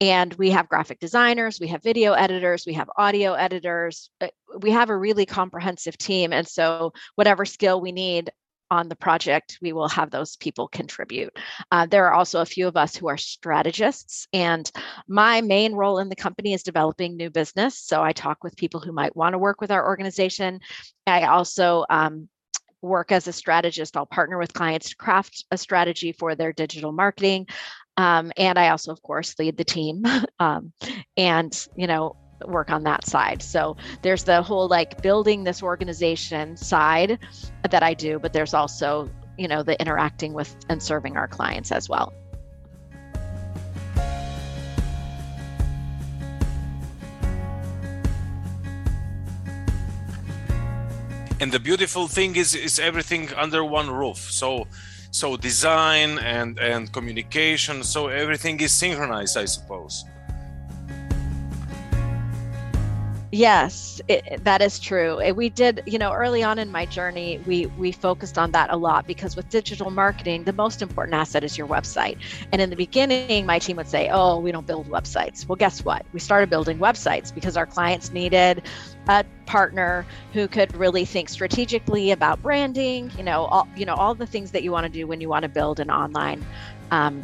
and 0.00 0.34
we 0.34 0.50
have 0.50 0.68
graphic 0.68 0.98
designers, 0.98 1.60
we 1.60 1.68
have 1.68 1.80
video 1.80 2.12
editors, 2.12 2.64
we 2.66 2.72
have 2.72 2.90
audio 2.96 3.34
editors. 3.34 4.10
Uh, 4.20 4.28
we 4.58 4.72
have 4.72 4.90
a 4.90 4.96
really 4.96 5.24
comprehensive 5.24 5.96
team. 5.96 6.32
And 6.32 6.46
so, 6.46 6.92
whatever 7.14 7.44
skill 7.44 7.80
we 7.80 7.92
need, 7.92 8.30
on 8.72 8.88
the 8.88 8.96
project, 8.96 9.58
we 9.60 9.74
will 9.74 9.88
have 9.88 10.10
those 10.10 10.36
people 10.36 10.66
contribute. 10.66 11.36
Uh, 11.70 11.84
there 11.84 12.06
are 12.06 12.14
also 12.14 12.40
a 12.40 12.46
few 12.46 12.66
of 12.66 12.76
us 12.76 12.96
who 12.96 13.06
are 13.06 13.18
strategists, 13.18 14.26
and 14.32 14.72
my 15.06 15.42
main 15.42 15.74
role 15.74 15.98
in 15.98 16.08
the 16.08 16.16
company 16.16 16.54
is 16.54 16.62
developing 16.62 17.14
new 17.14 17.28
business. 17.28 17.78
So 17.78 18.02
I 18.02 18.12
talk 18.12 18.42
with 18.42 18.56
people 18.56 18.80
who 18.80 18.92
might 18.92 19.14
want 19.14 19.34
to 19.34 19.38
work 19.38 19.60
with 19.60 19.70
our 19.70 19.86
organization. 19.86 20.60
I 21.06 21.24
also 21.24 21.84
um, 21.90 22.28
work 22.80 23.12
as 23.12 23.28
a 23.28 23.32
strategist. 23.32 23.94
I'll 23.94 24.06
partner 24.06 24.38
with 24.38 24.54
clients 24.54 24.88
to 24.88 24.96
craft 24.96 25.44
a 25.50 25.58
strategy 25.58 26.12
for 26.12 26.34
their 26.34 26.54
digital 26.54 26.92
marketing. 26.92 27.48
Um, 27.98 28.32
and 28.38 28.58
I 28.58 28.70
also, 28.70 28.90
of 28.90 29.02
course, 29.02 29.38
lead 29.38 29.58
the 29.58 29.64
team. 29.64 30.04
um, 30.38 30.72
and, 31.16 31.66
you 31.76 31.86
know, 31.86 32.16
work 32.46 32.70
on 32.70 32.82
that 32.84 33.06
side. 33.06 33.42
So 33.42 33.76
there's 34.02 34.24
the 34.24 34.42
whole 34.42 34.68
like 34.68 35.02
building 35.02 35.44
this 35.44 35.62
organization 35.62 36.56
side 36.56 37.18
that 37.68 37.82
I 37.82 37.94
do, 37.94 38.18
but 38.18 38.32
there's 38.32 38.54
also, 38.54 39.10
you 39.38 39.48
know, 39.48 39.62
the 39.62 39.80
interacting 39.80 40.32
with 40.32 40.54
and 40.68 40.82
serving 40.82 41.16
our 41.16 41.28
clients 41.28 41.72
as 41.72 41.88
well. 41.88 42.12
And 51.40 51.50
the 51.50 51.58
beautiful 51.58 52.06
thing 52.06 52.36
is 52.36 52.54
is 52.54 52.78
everything 52.78 53.34
under 53.34 53.64
one 53.64 53.90
roof. 53.90 54.18
So 54.30 54.68
so 55.10 55.36
design 55.36 56.18
and 56.20 56.58
and 56.58 56.92
communication, 56.92 57.82
so 57.82 58.06
everything 58.06 58.60
is 58.60 58.72
synchronized, 58.72 59.36
I 59.36 59.46
suppose. 59.46 60.04
Yes, 63.32 64.00
it, 64.08 64.44
that 64.44 64.60
is 64.60 64.78
true. 64.78 65.32
We 65.32 65.48
did, 65.48 65.82
you 65.86 65.98
know, 65.98 66.12
early 66.12 66.42
on 66.42 66.58
in 66.58 66.70
my 66.70 66.84
journey, 66.86 67.40
we 67.46 67.66
we 67.78 67.90
focused 67.90 68.38
on 68.38 68.52
that 68.52 68.70
a 68.70 68.76
lot 68.76 69.06
because 69.06 69.36
with 69.36 69.48
digital 69.48 69.90
marketing, 69.90 70.44
the 70.44 70.52
most 70.52 70.82
important 70.82 71.14
asset 71.14 71.42
is 71.42 71.56
your 71.58 71.66
website. 71.66 72.18
And 72.52 72.60
in 72.60 72.70
the 72.70 72.76
beginning, 72.76 73.30
my 73.30 73.42
team 73.42 73.60
would 73.60 73.70
say, 73.70 73.92
"Oh, 73.96 74.20
we 74.20 74.36
don't 74.36 74.50
build 74.50 74.74
websites." 74.74 75.32
Well, 75.32 75.42
guess 75.44 75.70
what? 75.72 75.94
We 76.02 76.10
started 76.10 76.42
building 76.42 76.78
websites 76.78 77.32
because 77.34 77.56
our 77.56 77.66
clients 77.66 78.10
needed 78.12 78.62
a 79.08 79.24
partner 79.46 80.06
who 80.32 80.46
could 80.48 80.74
really 80.76 81.04
think 81.06 81.28
strategically 81.30 82.10
about 82.10 82.42
branding. 82.42 83.10
You 83.16 83.24
know, 83.24 83.46
all 83.46 83.68
you 83.74 83.86
know 83.86 83.94
all 83.94 84.14
the 84.14 84.26
things 84.26 84.52
that 84.52 84.62
you 84.62 84.72
want 84.72 84.84
to 84.84 84.90
do 84.90 85.06
when 85.06 85.20
you 85.20 85.28
want 85.28 85.44
to 85.44 85.48
build 85.48 85.80
an 85.80 85.90
online 85.90 86.46
um, 86.90 87.22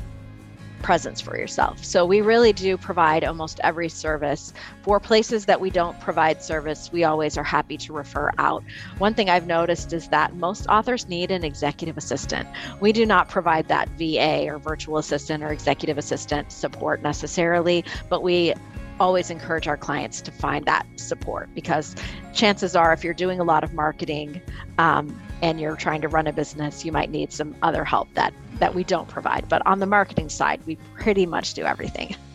presence 0.82 1.20
for 1.20 1.36
yourself. 1.36 1.84
So 1.84 2.04
we 2.04 2.20
really 2.20 2.52
do 2.52 2.76
provide 2.76 3.24
almost 3.24 3.60
every 3.62 3.88
service. 3.88 4.52
For 4.82 5.00
places 5.00 5.44
that 5.46 5.60
we 5.60 5.70
don't 5.70 5.98
provide 6.00 6.42
service, 6.42 6.90
we 6.92 7.04
always 7.04 7.36
are 7.36 7.44
happy 7.44 7.76
to 7.78 7.92
refer 7.92 8.30
out. 8.38 8.62
One 8.98 9.14
thing 9.14 9.28
I've 9.30 9.46
noticed 9.46 9.92
is 9.92 10.08
that 10.08 10.36
most 10.36 10.66
authors 10.68 11.08
need 11.08 11.30
an 11.30 11.44
executive 11.44 11.96
assistant. 11.96 12.48
We 12.80 12.92
do 12.92 13.04
not 13.04 13.28
provide 13.28 13.68
that 13.68 13.88
VA 13.90 14.46
or 14.48 14.58
virtual 14.58 14.98
assistant 14.98 15.42
or 15.42 15.52
executive 15.52 15.98
assistant 15.98 16.52
support 16.52 17.02
necessarily, 17.02 17.84
but 18.08 18.22
we 18.22 18.54
always 19.00 19.30
encourage 19.30 19.68
our 19.68 19.76
clients 19.76 20.20
to 20.22 20.30
find 20.32 20.64
that 20.66 20.86
support 20.96 21.48
because 21.54 21.94
chances 22.34 22.74
are 22.74 22.92
if 22.92 23.04
you're 23.04 23.14
doing 23.14 23.40
a 23.40 23.44
lot 23.44 23.62
of 23.62 23.72
marketing 23.72 24.40
um, 24.78 25.20
and 25.42 25.60
you're 25.60 25.76
trying 25.76 26.00
to 26.00 26.08
run 26.08 26.26
a 26.26 26.32
business 26.32 26.84
you 26.84 26.92
might 26.92 27.10
need 27.10 27.32
some 27.32 27.54
other 27.62 27.84
help 27.84 28.08
that 28.14 28.32
that 28.58 28.74
we 28.74 28.84
don't 28.84 29.08
provide 29.08 29.48
but 29.48 29.64
on 29.66 29.78
the 29.78 29.86
marketing 29.86 30.28
side 30.28 30.60
we 30.66 30.76
pretty 30.94 31.26
much 31.26 31.54
do 31.54 31.64
everything 31.64 32.14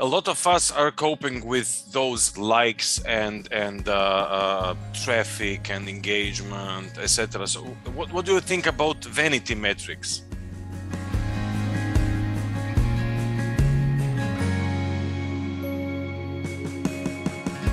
a 0.00 0.06
lot 0.06 0.28
of 0.28 0.46
us 0.46 0.72
are 0.72 0.90
coping 0.90 1.44
with 1.44 1.92
those 1.92 2.36
likes 2.38 3.00
and 3.04 3.48
and 3.52 3.86
uh, 3.88 3.92
uh, 3.92 4.74
traffic 5.04 5.70
and 5.70 5.88
engagement, 5.88 6.98
etc. 6.98 7.46
So, 7.46 7.60
what, 7.94 8.10
what 8.12 8.24
do 8.24 8.32
you 8.32 8.40
think 8.40 8.66
about 8.66 9.04
vanity 9.04 9.54
metrics? 9.54 10.22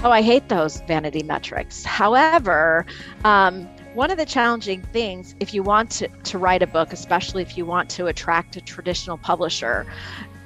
Oh, 0.03 0.11
I 0.11 0.21
hate 0.21 0.47
those 0.47 0.79
vanity 0.81 1.23
metrics. 1.23 1.83
However, 1.83 2.85
um, 3.23 3.67
one 3.95 4.11
of 4.11 4.17
the 4.17 4.27
challenging 4.27 4.83
things, 4.93 5.33
if 5.39 5.55
you 5.55 5.63
want 5.63 5.89
to, 5.91 6.07
to 6.07 6.37
write 6.37 6.61
a 6.61 6.67
book, 6.67 6.93
especially 6.93 7.41
if 7.41 7.57
you 7.57 7.65
want 7.65 7.89
to 7.91 8.05
attract 8.05 8.55
a 8.55 8.61
traditional 8.61 9.17
publisher, 9.17 9.87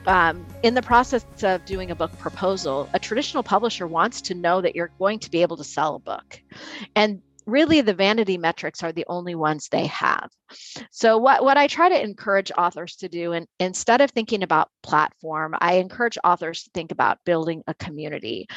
um, 0.08 0.46
in 0.64 0.74
the 0.74 0.82
process 0.82 1.26
of 1.44 1.66
doing 1.66 1.92
a 1.92 1.96
book 1.96 2.18
proposal, 2.18 2.90
a 2.94 3.00
traditional 3.00 3.44
publisher 3.44 3.88
wants 3.88 4.22
to 4.22 4.34
know 4.34 4.62
that 4.62 4.74
you're 4.74 4.92
going 4.98 5.20
to 5.20 5.30
be 5.30 5.42
able 5.42 5.58
to 5.58 5.66
sell 5.66 5.96
a 5.96 6.00
book. 6.00 6.42
And 6.96 7.22
really 7.52 7.82
the 7.82 7.94
vanity 7.94 8.38
metrics 8.38 8.82
are 8.82 8.92
the 8.92 9.06
only 9.08 9.36
ones 9.36 9.68
they 9.68 9.86
have. 9.88 10.30
So 10.92 11.18
what, 11.18 11.44
what 11.44 11.58
I 11.58 11.68
try 11.68 11.90
to 11.90 12.02
encourage 12.02 12.52
authors 12.58 12.96
to 12.98 13.10
do, 13.10 13.34
and 13.34 13.48
instead 13.60 14.02
of 14.02 14.12
thinking 14.12 14.44
about 14.44 14.70
platform, 14.84 15.56
I 15.60 15.76
encourage 15.76 16.18
authors 16.24 16.64
to 16.64 16.70
think 16.74 16.92
about 16.92 17.20
building 17.26 17.64
a 17.68 17.74
community. 17.74 18.48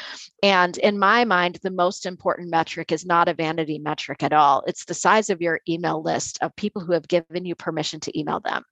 And 0.41 0.77
in 0.77 0.97
my 0.97 1.25
mind, 1.25 1.59
the 1.61 1.71
most 1.71 2.05
important 2.05 2.49
metric 2.49 2.91
is 2.91 3.05
not 3.05 3.27
a 3.27 3.33
vanity 3.33 3.79
metric 3.79 4.23
at 4.23 4.33
all. 4.33 4.63
It's 4.65 4.85
the 4.85 4.93
size 4.93 5.29
of 5.29 5.41
your 5.41 5.59
email 5.67 6.01
list 6.01 6.39
of 6.41 6.55
people 6.55 6.83
who 6.83 6.93
have 6.93 7.07
given 7.07 7.45
you 7.45 7.55
permission 7.55 7.99
to 8.01 8.19
email 8.19 8.39
them. 8.39 8.63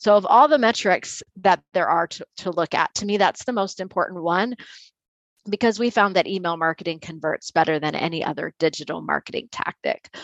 So 0.00 0.16
of 0.16 0.26
all 0.26 0.48
the 0.48 0.58
metrics 0.58 1.22
that 1.42 1.62
there 1.72 1.88
are 1.88 2.06
to, 2.08 2.26
to 2.38 2.50
look 2.50 2.74
at, 2.74 2.94
to 2.96 3.06
me, 3.06 3.16
that's 3.16 3.44
the 3.44 3.52
most 3.52 3.80
important 3.80 4.22
one 4.22 4.54
because 5.48 5.78
we 5.78 5.90
found 5.90 6.16
that 6.16 6.26
email 6.26 6.56
marketing 6.56 7.00
converts 7.00 7.50
better 7.50 7.78
than 7.78 7.94
any 7.94 8.24
other 8.24 8.52
digital 8.58 9.00
marketing 9.00 9.48
tactic. 9.50 10.14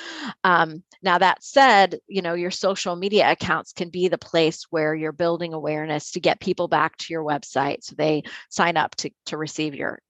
Um, 0.43 0.83
now 1.03 1.19
that 1.19 1.43
said, 1.43 1.99
you 2.07 2.23
know 2.23 2.35
your 2.35 2.51
social 2.51 2.97
media 2.97 3.31
accounts 3.31 3.73
can 3.73 3.91
be 3.91 4.09
the 4.09 4.19
place 4.19 4.65
where 4.71 4.95
you're 4.95 5.13
building 5.13 5.53
awareness 5.53 6.13
to 6.13 6.21
get 6.21 6.41
people 6.41 6.69
back 6.69 6.97
to 6.99 7.13
your 7.13 7.25
website 7.25 7.83
so 7.83 7.95
they 7.97 8.23
sign 8.51 8.77
up 8.77 8.95
to, 8.97 9.11
to 9.27 9.37
receive 9.37 9.75
your 9.75 10.01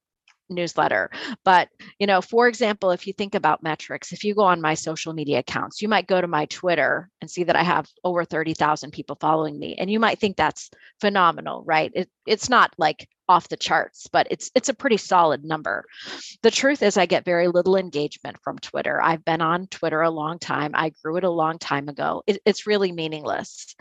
newsletter 0.55 1.11
but 1.45 1.69
you 1.99 2.07
know 2.07 2.21
for 2.21 2.49
example 2.49 2.91
if 2.91 3.07
you 3.07 3.13
think 3.13 3.35
about 3.35 3.63
metrics 3.63 4.13
if 4.13 4.25
you 4.25 4.35
go 4.35 4.43
on 4.43 4.61
my 4.61 4.75
social 4.75 5.13
media 5.13 5.39
accounts 5.39 5.83
you 5.83 5.89
might 5.89 6.07
go 6.07 6.21
to 6.21 6.27
my 6.27 6.47
twitter 6.47 7.11
and 7.21 7.31
see 7.31 7.45
that 7.45 7.57
i 7.57 7.63
have 7.63 7.89
over 8.05 8.25
30,000 8.25 8.91
people 8.91 9.17
following 9.21 9.59
me 9.59 9.75
and 9.77 9.91
you 9.91 10.01
might 10.01 10.19
think 10.19 10.37
that's 10.37 10.71
phenomenal 11.01 11.63
right 11.65 11.93
it, 11.95 12.09
it's 12.27 12.49
not 12.49 12.73
like 12.79 13.09
off 13.29 13.49
the 13.49 13.57
charts, 13.57 14.07
but 14.13 14.27
it's 14.31 14.51
it's 14.55 14.69
a 14.69 14.75
pretty 14.75 14.97
solid 14.97 15.45
number. 15.45 15.85
The 16.43 16.51
truth 16.51 16.83
is 16.83 16.97
I 16.97 17.07
get 17.07 17.25
very 17.25 17.49
little 17.49 17.77
engagement 17.77 18.37
from 18.43 18.59
Twitter. 18.59 19.01
I've 19.01 19.25
been 19.25 19.41
on 19.41 19.67
Twitter 19.69 20.03
a 20.03 20.11
long 20.11 20.39
time. 20.39 20.73
I 20.75 20.93
grew 21.03 21.17
it 21.17 21.25
a 21.25 21.31
long 21.31 21.59
time 21.59 21.89
ago. 21.89 22.23
It, 22.27 22.41
it's 22.45 22.67
really 22.67 22.93
meaningless. 22.93 23.75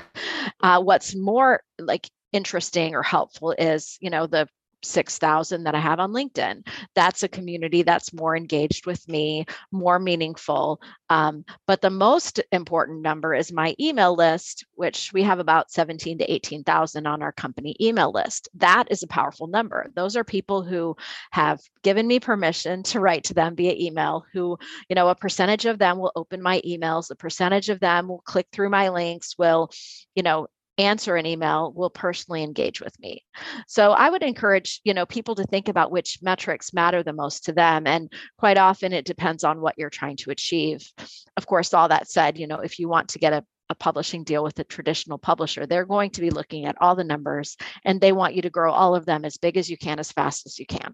Uh, 0.62 0.82
what's 0.82 1.16
more 1.16 1.62
like 1.80 2.10
interesting 2.32 2.96
or 2.96 3.04
helpful 3.04 3.52
is 3.58 3.98
you 4.00 4.10
know 4.10 4.28
the 4.28 4.48
6,000 4.84 5.64
that 5.64 5.76
I 5.76 5.80
have 5.80 6.00
on 6.00 6.12
LinkedIn. 6.12 6.68
That's 6.96 7.24
a 7.24 7.28
community 7.28 7.84
that's 7.84 8.14
more 8.14 8.36
engaged 8.36 8.86
with 8.86 9.08
me, 9.08 9.46
more 9.72 10.00
meaningful. 10.00 10.82
Um, 11.10 11.46
but 11.68 11.82
the 11.82 11.90
most 11.90 12.40
important 12.52 13.02
number 13.02 13.34
is 13.34 13.52
my 13.52 13.76
email 13.80 14.16
list, 14.16 14.66
which 14.76 15.12
we 15.14 15.24
have 15.24 15.40
about 15.40 15.72
17 15.72 16.18
to 16.20 16.32
18,000 16.32 17.06
on 17.06 17.22
our 17.22 17.32
company 17.32 17.76
email 17.80 18.12
list. 18.12 18.50
That 18.56 18.88
is 18.90 19.04
a 19.04 19.08
powerful 19.08 19.48
number. 19.48 19.92
Those 19.96 20.16
are 20.16 20.24
people 20.24 20.64
who 20.64 20.96
have 21.32 21.60
given 21.84 22.08
me 22.08 22.20
permission 22.20 22.84
to 22.84 23.00
write 23.00 23.26
to 23.26 23.34
them 23.34 23.56
via 23.56 23.74
email, 23.78 24.26
who, 24.34 24.58
you 24.90 24.96
know, 24.96 25.10
a 25.10 25.16
percentage 25.16 25.66
of 25.66 25.80
them 25.80 26.00
will 26.00 26.12
open 26.16 26.42
my 26.42 26.62
emails, 26.66 27.12
a 27.12 27.16
percentage 27.16 27.70
of 27.70 27.80
them 27.80 28.08
will 28.08 28.22
click 28.26 28.48
through 28.52 28.70
my 28.70 28.90
links, 28.90 29.38
will, 29.38 29.70
you 30.16 30.24
know, 30.24 30.48
answer 30.78 31.16
an 31.16 31.26
email 31.26 31.72
will 31.76 31.90
personally 31.90 32.44
engage 32.44 32.82
with 32.82 32.98
me 33.00 33.24
so 33.68 33.92
i 33.92 34.10
would 34.10 34.24
encourage 34.24 34.82
you 34.84 34.94
know 34.94 35.06
people 35.06 35.36
to 35.36 35.44
think 35.44 35.68
about 35.68 35.92
which 35.92 36.18
metrics 36.22 36.74
matter 36.74 37.04
the 37.04 37.14
most 37.14 37.46
to 37.46 37.54
them 37.54 37.86
and 37.86 38.12
quite 38.38 38.58
often 38.58 38.92
it 38.92 39.06
depends 39.06 39.44
on 39.44 39.62
what 39.62 39.76
you're 39.78 39.90
trying 39.90 40.18
to 40.18 40.32
achieve 40.32 40.92
of 41.38 41.46
course 41.46 41.74
all 41.74 41.88
that 41.90 42.10
said 42.10 42.38
you 42.38 42.48
know 42.48 42.58
if 42.58 42.80
you 42.80 42.88
want 42.90 43.10
to 43.10 43.20
get 43.20 43.34
a 43.34 43.46
a 43.70 43.76
publishing 43.76 44.24
deal 44.24 44.44
with 44.44 44.60
a 44.60 44.64
traditional 44.64 45.18
publisher, 45.18 45.66
they're 45.66 45.86
going 45.86 46.12
to 46.12 46.22
be 46.22 46.30
looking 46.30 46.66
at 46.66 46.76
all 46.80 46.96
the 46.96 47.04
numbers 47.04 47.58
and 47.86 48.00
they 48.00 48.12
want 48.12 48.36
you 48.36 48.42
to 48.42 48.50
grow 48.50 48.72
all 48.72 48.94
of 48.94 49.06
them 49.06 49.26
as 49.26 49.38
big 49.38 49.58
as 49.58 49.70
you 49.70 49.78
can, 49.78 50.00
as 50.00 50.12
fast 50.12 50.46
as 50.46 50.60
you 50.60 50.66
can. 50.66 50.94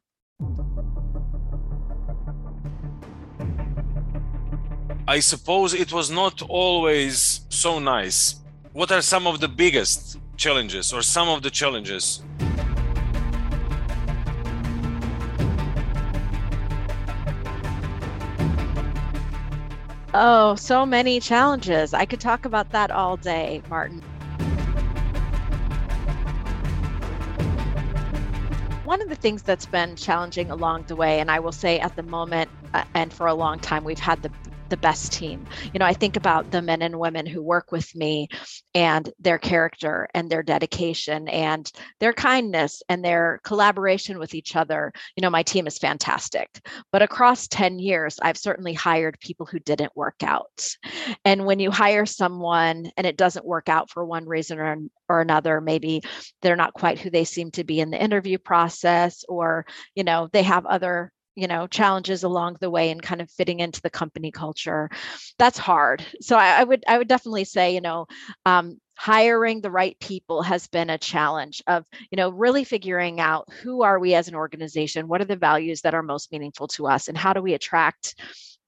I 5.07 5.19
suppose 5.19 5.73
it 5.73 5.91
was 5.91 6.11
not 6.11 6.41
always 6.43 7.41
so 7.49 7.79
nice 7.79 8.35
what 8.79 8.93
are 8.93 9.01
some 9.01 9.27
of 9.27 9.41
the 9.41 9.47
biggest 9.49 10.17
challenges 10.37 10.93
or 10.93 11.01
some 11.01 11.27
of 11.27 11.41
the 11.41 11.49
challenges 11.49 12.23
Oh, 20.11 20.55
so 20.55 20.85
many 20.85 21.19
challenges. 21.19 21.93
I 21.93 22.05
could 22.05 22.19
talk 22.19 22.45
about 22.45 22.71
that 22.71 22.89
all 22.89 23.15
day, 23.15 23.61
Martin. 23.69 24.01
One 28.85 29.01
of 29.03 29.09
the 29.09 29.15
things 29.15 29.43
that's 29.43 29.67
been 29.67 29.95
challenging 29.97 30.49
along 30.49 30.85
the 30.87 30.95
way, 30.95 31.19
and 31.19 31.29
I 31.29 31.39
will 31.39 31.51
say 31.51 31.79
at 31.79 31.95
the 31.95 32.03
moment 32.03 32.49
uh, 32.73 32.85
and 32.95 33.13
for 33.13 33.27
a 33.27 33.35
long 33.35 33.59
time, 33.59 33.83
we've 33.83 33.99
had 33.99 34.23
the 34.23 34.31
the 34.69 34.77
best 34.77 35.11
team. 35.11 35.45
You 35.73 35.79
know, 35.79 35.85
I 35.85 35.93
think 35.93 36.15
about 36.15 36.51
the 36.51 36.61
men 36.61 36.81
and 36.81 36.99
women 36.99 37.25
who 37.25 37.41
work 37.41 37.71
with 37.71 37.95
me 37.95 38.27
and 38.73 39.11
their 39.19 39.37
character 39.37 40.07
and 40.13 40.29
their 40.29 40.43
dedication 40.43 41.27
and 41.27 41.71
their 41.99 42.13
kindness 42.13 42.81
and 42.89 43.03
their 43.03 43.39
collaboration 43.43 44.19
with 44.19 44.33
each 44.33 44.55
other. 44.55 44.91
You 45.15 45.21
know, 45.21 45.29
my 45.29 45.43
team 45.43 45.67
is 45.67 45.77
fantastic. 45.77 46.61
But 46.91 47.01
across 47.01 47.47
10 47.47 47.79
years, 47.79 48.19
I've 48.21 48.37
certainly 48.37 48.73
hired 48.73 49.19
people 49.19 49.45
who 49.45 49.59
didn't 49.59 49.95
work 49.95 50.23
out. 50.23 50.67
And 51.25 51.45
when 51.45 51.59
you 51.59 51.71
hire 51.71 52.05
someone 52.05 52.91
and 52.97 53.05
it 53.05 53.17
doesn't 53.17 53.45
work 53.45 53.69
out 53.69 53.89
for 53.89 54.05
one 54.05 54.27
reason 54.27 54.59
or, 54.59 54.77
or 55.07 55.21
another, 55.21 55.61
maybe 55.61 56.03
they're 56.41 56.55
not 56.55 56.73
quite 56.73 56.99
who 56.99 57.09
they 57.09 57.23
seem 57.23 57.51
to 57.51 57.63
be 57.63 57.79
in 57.79 57.91
the 57.91 58.01
interview 58.01 58.37
process, 58.37 59.23
or, 59.27 59.65
you 59.95 60.03
know, 60.03 60.29
they 60.31 60.43
have 60.43 60.65
other 60.65 61.11
you 61.39 61.47
know 61.47 61.67
challenges 61.67 62.23
along 62.23 62.57
the 62.59 62.69
way 62.69 62.91
and 62.91 63.01
kind 63.01 63.21
of 63.21 63.29
fitting 63.31 63.59
into 63.59 63.81
the 63.81 63.89
company 63.89 64.31
culture. 64.31 64.89
That's 65.37 65.57
hard. 65.57 66.05
So 66.21 66.37
i, 66.37 66.61
I 66.61 66.63
would 66.63 66.83
i 66.87 66.97
would 66.97 67.07
definitely 67.07 67.45
say 67.45 67.73
you 67.73 67.81
know 67.81 68.07
um, 68.45 68.79
hiring 68.97 69.61
the 69.61 69.71
right 69.71 69.97
people 69.99 70.41
has 70.41 70.67
been 70.67 70.89
a 70.89 70.97
challenge 70.97 71.63
of 71.67 71.85
you 72.11 72.17
know 72.17 72.29
really 72.29 72.63
figuring 72.63 73.19
out 73.19 73.47
who 73.61 73.81
are 73.83 73.99
we 73.99 74.13
as 74.15 74.27
an 74.27 74.35
organization? 74.35 75.07
What 75.07 75.21
are 75.21 75.25
the 75.25 75.35
values 75.35 75.81
that 75.81 75.93
are 75.93 76.03
most 76.03 76.31
meaningful 76.31 76.67
to 76.69 76.87
us? 76.87 77.07
And 77.07 77.17
how 77.17 77.33
do 77.33 77.41
we 77.41 77.53
attract 77.53 78.15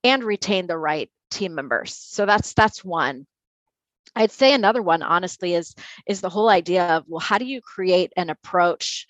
and 0.03 0.23
retain 0.23 0.67
the 0.67 0.77
right 0.77 1.09
team 1.29 1.53
members? 1.55 1.95
So 1.95 2.25
that's 2.25 2.53
that's 2.53 2.83
one. 2.83 3.27
I'd 4.15 4.31
say 4.31 4.53
another 4.53 4.81
one 4.81 5.03
honestly 5.03 5.53
is 5.53 5.73
is 6.05 6.21
the 6.21 6.29
whole 6.29 6.49
idea 6.49 6.83
of 6.83 7.03
well 7.07 7.19
how 7.19 7.37
do 7.37 7.45
you 7.45 7.61
create 7.61 8.11
an 8.17 8.29
approach 8.29 9.07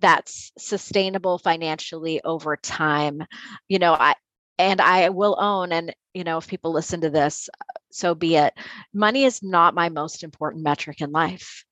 that's 0.00 0.52
sustainable 0.58 1.38
financially 1.38 2.20
over 2.22 2.56
time 2.56 3.22
you 3.68 3.78
know 3.78 3.94
i 3.94 4.14
and 4.58 4.80
i 4.80 5.08
will 5.08 5.36
own 5.38 5.72
and 5.72 5.94
you 6.14 6.24
know 6.24 6.38
if 6.38 6.46
people 6.46 6.72
listen 6.72 7.00
to 7.00 7.10
this 7.10 7.48
so 7.92 8.14
be 8.14 8.36
it. 8.36 8.54
Money 8.92 9.24
is 9.24 9.42
not 9.42 9.74
my 9.74 9.88
most 9.88 10.22
important 10.24 10.64
metric 10.64 11.00
in 11.00 11.12
life. 11.12 11.64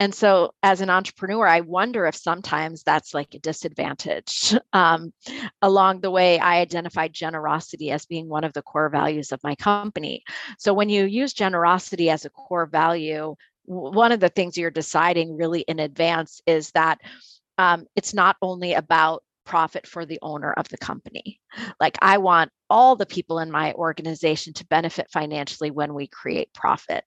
And 0.00 0.14
so 0.14 0.52
as 0.62 0.80
an 0.80 0.90
entrepreneur 0.90 1.46
i 1.46 1.60
wonder 1.60 2.06
if 2.06 2.14
sometimes 2.14 2.82
that's 2.82 3.14
like 3.14 3.34
a 3.34 3.38
disadvantage. 3.38 4.54
Um, 4.72 5.12
along 5.62 6.00
the 6.00 6.10
way 6.10 6.38
i 6.38 6.58
identified 6.58 7.12
generosity 7.12 7.90
as 7.90 8.06
being 8.06 8.28
one 8.28 8.44
of 8.44 8.52
the 8.52 8.62
core 8.62 8.88
values 8.88 9.32
of 9.32 9.42
my 9.42 9.54
company. 9.54 10.24
So 10.58 10.74
when 10.74 10.88
you 10.88 11.04
use 11.04 11.32
generosity 11.32 12.10
as 12.10 12.24
a 12.24 12.30
core 12.30 12.66
value 12.66 13.34
one 13.64 14.12
of 14.12 14.20
the 14.20 14.30
things 14.30 14.56
you're 14.56 14.70
deciding 14.70 15.36
really 15.36 15.60
in 15.60 15.78
advance 15.78 16.40
is 16.46 16.70
that 16.70 16.98
um, 17.58 17.86
it's 17.96 18.14
not 18.14 18.36
only 18.40 18.74
about 18.74 19.22
profit 19.44 19.86
for 19.86 20.04
the 20.04 20.18
owner 20.22 20.52
of 20.52 20.68
the 20.68 20.78
company. 20.78 21.40
Like, 21.80 21.96
I 22.02 22.18
want 22.18 22.50
all 22.70 22.96
the 22.96 23.06
people 23.06 23.38
in 23.38 23.50
my 23.50 23.72
organization 23.72 24.52
to 24.54 24.66
benefit 24.66 25.08
financially 25.10 25.70
when 25.70 25.94
we 25.94 26.06
create 26.06 26.52
profit. 26.54 27.04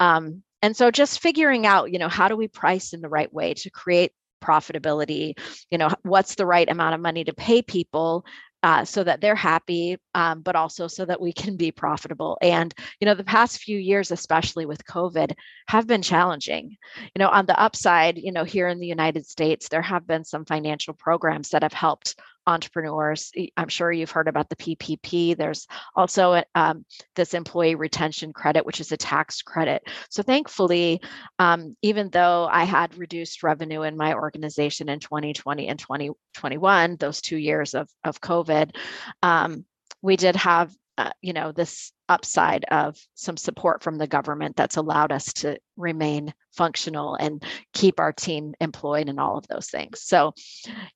Um, 0.00 0.42
and 0.62 0.76
so, 0.76 0.90
just 0.90 1.20
figuring 1.20 1.66
out, 1.66 1.92
you 1.92 1.98
know, 1.98 2.08
how 2.08 2.28
do 2.28 2.36
we 2.36 2.48
price 2.48 2.92
in 2.92 3.00
the 3.00 3.08
right 3.08 3.32
way 3.32 3.54
to 3.54 3.70
create 3.70 4.12
profitability 4.42 5.38
you 5.70 5.78
know 5.78 5.88
what's 6.02 6.34
the 6.34 6.44
right 6.44 6.68
amount 6.68 6.96
of 6.96 7.00
money 7.00 7.22
to 7.22 7.32
pay 7.32 7.62
people 7.62 8.26
uh, 8.62 8.84
so 8.84 9.02
that 9.02 9.20
they're 9.20 9.34
happy, 9.34 9.96
um, 10.14 10.40
but 10.40 10.56
also 10.56 10.86
so 10.86 11.04
that 11.04 11.20
we 11.20 11.32
can 11.32 11.56
be 11.56 11.72
profitable. 11.72 12.38
And, 12.40 12.72
you 13.00 13.06
know, 13.06 13.14
the 13.14 13.24
past 13.24 13.58
few 13.58 13.78
years, 13.78 14.10
especially 14.10 14.66
with 14.66 14.84
COVID, 14.86 15.32
have 15.68 15.86
been 15.86 16.02
challenging. 16.02 16.76
You 17.14 17.18
know, 17.18 17.28
on 17.28 17.46
the 17.46 17.58
upside, 17.60 18.18
you 18.18 18.32
know, 18.32 18.44
here 18.44 18.68
in 18.68 18.78
the 18.78 18.86
United 18.86 19.26
States, 19.26 19.68
there 19.68 19.82
have 19.82 20.06
been 20.06 20.24
some 20.24 20.44
financial 20.44 20.94
programs 20.94 21.50
that 21.50 21.62
have 21.62 21.72
helped 21.72 22.14
entrepreneurs. 22.46 23.32
I'm 23.56 23.68
sure 23.68 23.92
you've 23.92 24.10
heard 24.10 24.28
about 24.28 24.48
the 24.48 24.56
PPP. 24.56 25.36
There's 25.36 25.66
also 25.94 26.42
um, 26.54 26.84
this 27.16 27.34
employee 27.34 27.74
retention 27.74 28.32
credit, 28.32 28.66
which 28.66 28.80
is 28.80 28.92
a 28.92 28.96
tax 28.96 29.42
credit. 29.42 29.82
So 30.10 30.22
thankfully, 30.22 31.00
um, 31.38 31.76
even 31.82 32.10
though 32.10 32.48
I 32.50 32.64
had 32.64 32.96
reduced 32.98 33.42
revenue 33.42 33.82
in 33.82 33.96
my 33.96 34.14
organization 34.14 34.88
in 34.88 35.00
2020 35.00 35.68
and 35.68 35.78
2021, 35.78 36.96
those 36.96 37.20
two 37.20 37.36
years 37.36 37.74
of, 37.74 37.88
of 38.04 38.20
COVID, 38.20 38.74
um, 39.22 39.64
we 40.02 40.16
did 40.16 40.36
have 40.36 40.74
uh, 40.98 41.10
you 41.22 41.32
know 41.32 41.52
this 41.52 41.92
upside 42.08 42.64
of 42.64 42.98
some 43.14 43.36
support 43.36 43.82
from 43.82 43.96
the 43.96 44.06
government 44.06 44.56
that's 44.56 44.76
allowed 44.76 45.12
us 45.12 45.32
to 45.32 45.58
remain 45.76 46.34
functional 46.54 47.14
and 47.14 47.42
keep 47.72 47.98
our 47.98 48.12
team 48.12 48.54
employed 48.60 49.08
and 49.08 49.18
all 49.18 49.38
of 49.38 49.46
those 49.48 49.70
things. 49.70 50.02
So 50.02 50.34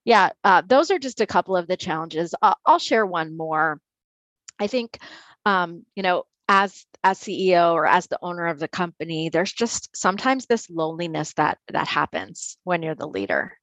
yeah 0.04 0.30
uh, 0.44 0.62
those 0.66 0.90
are 0.90 0.98
just 0.98 1.20
a 1.20 1.26
couple 1.26 1.56
of 1.56 1.66
the 1.66 1.76
challenges. 1.76 2.34
I'll, 2.42 2.56
I'll 2.66 2.78
share 2.78 3.06
one 3.06 3.36
more. 3.36 3.80
I 4.58 4.66
think 4.66 4.98
um, 5.46 5.84
you 5.94 6.02
know 6.02 6.24
as 6.48 6.84
as 7.02 7.18
ceo 7.18 7.72
or 7.72 7.86
as 7.86 8.06
the 8.06 8.18
owner 8.22 8.46
of 8.46 8.60
the 8.60 8.68
company 8.68 9.30
there's 9.30 9.52
just 9.52 9.96
sometimes 9.96 10.46
this 10.46 10.70
loneliness 10.70 11.32
that 11.34 11.58
that 11.68 11.88
happens 11.88 12.58
when 12.64 12.82
you're 12.82 12.94
the 12.94 13.08
leader. 13.08 13.56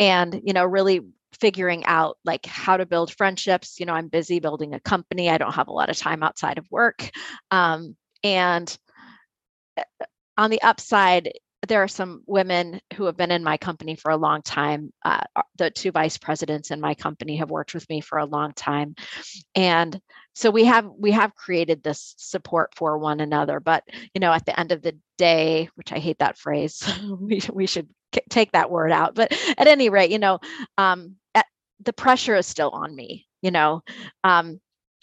And 0.00 0.40
you 0.44 0.54
know 0.54 0.64
really 0.64 1.02
figuring 1.40 1.84
out 1.84 2.16
like 2.24 2.46
how 2.46 2.76
to 2.76 2.86
build 2.86 3.12
friendships 3.12 3.78
you 3.78 3.86
know 3.86 3.94
i'm 3.94 4.08
busy 4.08 4.40
building 4.40 4.74
a 4.74 4.80
company 4.80 5.30
i 5.30 5.38
don't 5.38 5.54
have 5.54 5.68
a 5.68 5.72
lot 5.72 5.90
of 5.90 5.96
time 5.96 6.22
outside 6.22 6.58
of 6.58 6.66
work 6.70 7.10
um, 7.50 7.96
and 8.22 8.78
eh, 9.76 9.82
on 10.36 10.50
the 10.50 10.62
upside 10.62 11.32
there 11.68 11.82
are 11.82 11.88
some 11.88 12.22
women 12.26 12.80
who 12.94 13.04
have 13.04 13.16
been 13.16 13.30
in 13.30 13.42
my 13.42 13.56
company 13.56 13.94
for 13.94 14.10
a 14.10 14.16
long 14.16 14.42
time. 14.42 14.92
Uh, 15.04 15.22
the 15.56 15.70
two 15.70 15.90
vice 15.90 16.18
presidents 16.18 16.70
in 16.70 16.80
my 16.80 16.94
company 16.94 17.36
have 17.36 17.50
worked 17.50 17.74
with 17.74 17.88
me 17.88 18.00
for 18.00 18.18
a 18.18 18.26
long 18.26 18.52
time, 18.52 18.94
and 19.54 20.00
so 20.34 20.50
we 20.50 20.64
have 20.64 20.88
we 20.98 21.12
have 21.12 21.34
created 21.34 21.82
this 21.82 22.14
support 22.18 22.74
for 22.74 22.98
one 22.98 23.20
another. 23.20 23.60
But 23.60 23.84
you 24.14 24.20
know, 24.20 24.32
at 24.32 24.46
the 24.46 24.58
end 24.58 24.72
of 24.72 24.82
the 24.82 24.96
day, 25.16 25.68
which 25.74 25.92
I 25.92 25.98
hate 25.98 26.18
that 26.18 26.38
phrase, 26.38 26.82
we 27.20 27.40
we 27.52 27.66
should 27.66 27.88
take 28.28 28.52
that 28.52 28.70
word 28.70 28.92
out. 28.92 29.14
But 29.14 29.32
at 29.58 29.66
any 29.66 29.88
rate, 29.88 30.10
you 30.10 30.18
know, 30.18 30.40
um, 30.78 31.16
the 31.84 31.92
pressure 31.92 32.36
is 32.36 32.46
still 32.46 32.70
on 32.70 32.94
me. 32.94 33.26
You 33.42 33.50
know, 33.50 33.82
um, 34.22 34.60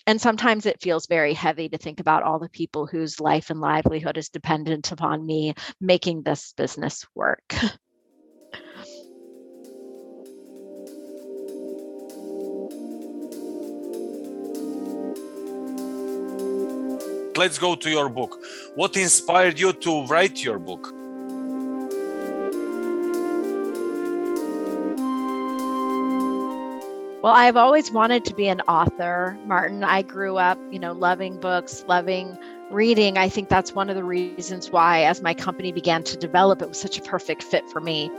and 0.07 0.19
sometimes 0.19 0.65
it 0.65 0.81
feels 0.81 1.07
very 1.07 1.33
heavy 1.33 1.69
to 1.69 1.77
think 1.77 1.99
about 1.99 2.23
all 2.23 2.39
the 2.39 2.49
people 2.49 2.87
whose 2.87 3.19
life 3.19 3.49
and 3.49 3.61
livelihood 3.61 4.17
is 4.17 4.29
dependent 4.29 4.91
upon 4.91 5.25
me 5.25 5.53
making 5.79 6.23
this 6.23 6.53
business 6.57 7.05
work. 7.15 7.53
Let's 17.37 17.57
go 17.57 17.75
to 17.75 17.89
your 17.89 18.09
book. 18.09 18.37
What 18.75 18.97
inspired 18.97 19.59
you 19.59 19.73
to 19.73 20.05
write 20.05 20.43
your 20.43 20.59
book? 20.59 20.93
Well, 27.21 27.33
I've 27.33 27.55
always 27.55 27.91
wanted 27.91 28.25
to 28.25 28.33
be 28.33 28.47
an 28.47 28.61
author, 28.61 29.37
Martin. 29.45 29.83
I 29.83 30.01
grew 30.01 30.37
up, 30.37 30.57
you 30.71 30.79
know, 30.79 30.91
loving 30.91 31.39
books, 31.39 31.85
loving 31.87 32.35
reading. 32.71 33.19
I 33.19 33.29
think 33.29 33.47
that's 33.47 33.73
one 33.73 33.91
of 33.91 33.95
the 33.95 34.03
reasons 34.03 34.71
why, 34.71 35.03
as 35.03 35.21
my 35.21 35.35
company 35.35 35.71
began 35.71 36.03
to 36.05 36.17
develop, 36.17 36.63
it 36.63 36.69
was 36.69 36.81
such 36.81 36.97
a 36.97 37.01
perfect 37.03 37.43
fit 37.43 37.69
for 37.69 37.79
me. 37.79 38.09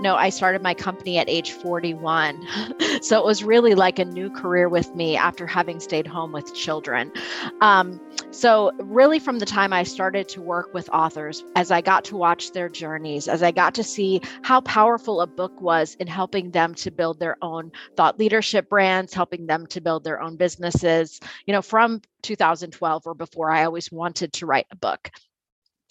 no, 0.00 0.16
I 0.16 0.30
started 0.30 0.62
my 0.62 0.74
company 0.74 1.18
at 1.18 1.28
age 1.28 1.52
41. 1.52 2.46
so 3.00 3.18
it 3.18 3.24
was 3.24 3.42
really 3.42 3.74
like 3.74 3.98
a 3.98 4.04
new 4.04 4.30
career 4.30 4.68
with 4.68 4.94
me 4.94 5.16
after 5.16 5.46
having 5.46 5.80
stayed 5.80 6.06
home 6.06 6.32
with 6.32 6.54
children. 6.54 7.12
Um, 7.60 8.00
so, 8.30 8.72
really, 8.78 9.18
from 9.18 9.38
the 9.38 9.46
time 9.46 9.72
I 9.72 9.82
started 9.82 10.28
to 10.30 10.40
work 10.40 10.72
with 10.72 10.88
authors, 10.90 11.44
as 11.56 11.70
I 11.70 11.80
got 11.80 12.04
to 12.06 12.16
watch 12.16 12.52
their 12.52 12.68
journeys, 12.68 13.28
as 13.28 13.42
I 13.42 13.50
got 13.50 13.74
to 13.74 13.84
see 13.84 14.20
how 14.42 14.60
powerful 14.60 15.20
a 15.20 15.26
book 15.26 15.60
was 15.60 15.94
in 15.96 16.06
helping 16.06 16.50
them 16.50 16.74
to 16.76 16.90
build 16.90 17.18
their 17.18 17.36
own 17.42 17.72
thought 17.96 18.18
leadership 18.18 18.68
brands, 18.68 19.14
helping 19.14 19.46
them 19.46 19.66
to 19.68 19.80
build 19.80 20.04
their 20.04 20.20
own 20.20 20.36
businesses, 20.36 21.20
you 21.46 21.52
know, 21.52 21.62
from 21.62 22.00
2012 22.22 23.06
or 23.06 23.14
before, 23.14 23.50
I 23.50 23.64
always 23.64 23.90
wanted 23.90 24.32
to 24.34 24.46
write 24.46 24.66
a 24.70 24.76
book. 24.76 25.10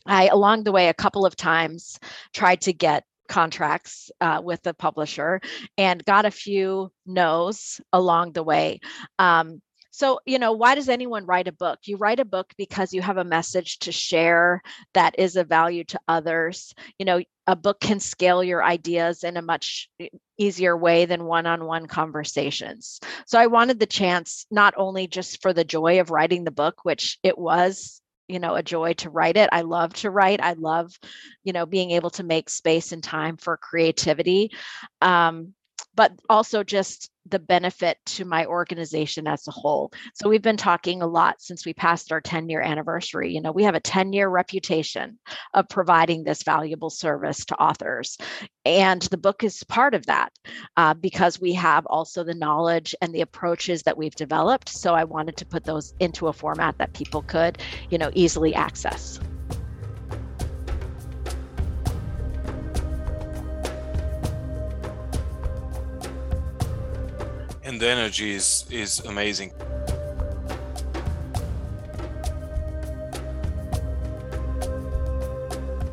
I, 0.06 0.28
along 0.28 0.64
the 0.64 0.72
way, 0.72 0.88
a 0.88 0.94
couple 0.94 1.26
of 1.26 1.36
times 1.36 2.00
tried 2.34 2.62
to 2.62 2.74
get 2.74 3.06
contracts 3.30 4.12
uh, 4.20 4.42
with 4.44 4.62
the 4.64 4.74
publisher 4.74 5.40
and 5.78 6.04
got 6.04 6.26
a 6.26 6.32
few 6.32 6.92
no's 7.06 7.80
along 7.94 8.34
the 8.34 8.44
way. 8.44 8.82
Um, 9.18 9.62
so, 9.92 10.20
you 10.26 10.40
know, 10.40 10.54
why 10.54 10.76
does 10.76 10.88
anyone 10.88 11.26
write 11.26 11.48
a 11.48 11.52
book? 11.52 11.80
You 11.84 11.98
write 11.98 12.20
a 12.20 12.26
book 12.26 12.54
because 12.58 12.94
you 12.94 13.02
have 13.02 13.18
a 13.18 13.24
message 13.24 13.80
to 13.80 13.92
share 13.92 14.62
that 14.94 15.18
is 15.18 15.36
of 15.36 15.50
value 15.50 15.84
to 15.86 16.00
others. 16.08 16.74
You 16.98 17.06
know, 17.06 17.22
a 17.48 17.56
book 17.56 17.80
can 17.80 18.00
scale 18.00 18.44
your 18.44 18.64
ideas 18.64 19.24
in 19.24 19.36
a 19.36 19.42
much 19.42 19.90
easier 20.38 20.78
way 20.78 21.06
than 21.06 21.26
one 21.26 21.48
on 21.48 21.66
one 21.66 21.88
conversations. 21.88 23.00
So, 23.26 23.40
I 23.40 23.48
wanted 23.48 23.80
the 23.80 23.86
chance 23.88 24.46
not 24.52 24.74
only 24.78 25.08
just 25.08 25.42
for 25.42 25.54
the 25.54 25.66
joy 25.66 26.00
of 26.00 26.12
writing 26.12 26.44
the 26.44 26.52
book, 26.52 26.86
which 26.86 27.18
it 27.24 27.38
was 27.38 28.02
you 28.30 28.40
know 28.40 28.56
a 28.56 28.64
joy 28.64 28.94
to 28.94 29.10
write 29.10 29.38
it. 29.38 29.50
I 29.52 29.62
love 29.62 29.94
to 29.96 30.12
write. 30.12 30.42
I 30.42 30.54
love 30.54 30.98
you 31.44 31.54
know 31.54 31.66
being 31.66 31.92
able 31.92 32.12
to 32.12 32.24
make 32.24 32.50
space 32.50 32.92
and 32.92 33.04
time 33.04 33.38
for 33.38 33.58
creativity. 33.58 34.52
Um, 35.02 35.54
but 36.00 36.14
also 36.30 36.64
just 36.64 37.12
the 37.28 37.40
benefit 37.40 37.98
to 38.06 38.24
my 38.24 38.46
organization 38.46 39.28
as 39.28 39.46
a 39.50 39.52
whole. 39.52 39.92
So 40.14 40.30
we've 40.30 40.42
been 40.42 40.56
talking 40.56 41.02
a 41.02 41.08
lot 41.08 41.42
since 41.42 41.66
we 41.66 41.74
passed 41.74 42.14
our 42.14 42.22
10 42.22 42.48
year 42.48 42.62
anniversary. 42.62 43.34
You 43.34 43.42
know, 43.42 43.52
we 43.52 43.64
have 43.64 43.76
a 43.76 43.82
10 43.82 44.14
year 44.14 44.30
reputation 44.30 45.20
of 45.54 45.68
providing 45.68 46.24
this 46.24 46.44
valuable 46.44 46.90
service 46.90 47.44
to 47.48 47.56
authors. 47.56 48.18
And 48.64 49.02
the 49.02 49.18
book 49.18 49.44
is 49.44 49.62
part 49.66 49.94
of 49.94 50.06
that 50.06 50.32
uh, 50.78 50.94
because 50.94 51.42
we 51.42 51.52
have 51.56 51.86
also 51.88 52.24
the 52.24 52.34
knowledge 52.34 52.96
and 53.02 53.14
the 53.14 53.20
approaches 53.20 53.84
that 53.84 53.98
we've 53.98 54.16
developed. 54.16 54.70
So 54.70 54.94
I 54.94 55.04
wanted 55.04 55.36
to 55.36 55.46
put 55.46 55.66
those 55.66 55.94
into 56.00 56.30
a 56.30 56.34
format 56.34 56.78
that 56.78 56.94
people 56.94 57.24
could, 57.24 57.58
you 57.90 57.98
know, 57.98 58.10
easily 58.14 58.56
access. 58.56 59.20
And 67.70 67.80
the 67.80 67.88
energy 67.88 68.32
is 68.40 68.66
is 68.84 68.92
amazing. 69.12 69.52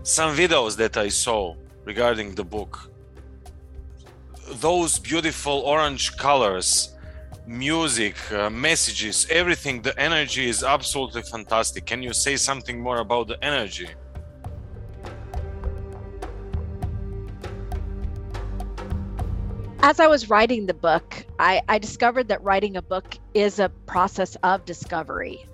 Some 0.03 0.31
videos 0.43 0.73
that 0.83 0.95
I 0.97 1.09
saw 1.25 1.41
regarding 1.85 2.29
the 2.41 2.47
book, 2.57 2.73
those 4.67 4.93
beautiful 5.11 5.59
orange 5.75 6.05
colors, 6.27 6.71
music, 7.47 8.17
uh, 8.33 8.49
messages, 8.69 9.17
everything, 9.41 9.83
the 9.89 9.95
energy 10.09 10.45
is 10.55 10.59
absolutely 10.77 11.25
fantastic. 11.35 11.85
Can 11.85 12.01
you 12.07 12.15
say 12.25 12.35
something 12.37 12.77
more 12.89 13.01
about 13.07 13.25
the 13.29 13.39
energy? 13.53 13.89
As 19.87 20.01
I 20.01 20.09
was 20.09 20.29
writing 20.29 20.67
the 20.67 20.75
book, 20.75 21.25
I, 21.39 21.63
I 21.69 21.79
discovered 21.79 22.27
that 22.27 22.43
writing 22.43 22.77
a 22.77 22.83
book 22.83 23.17
is 23.35 23.61
a 23.61 23.69
process 23.87 24.37
of 24.43 24.65
discovery. 24.65 25.47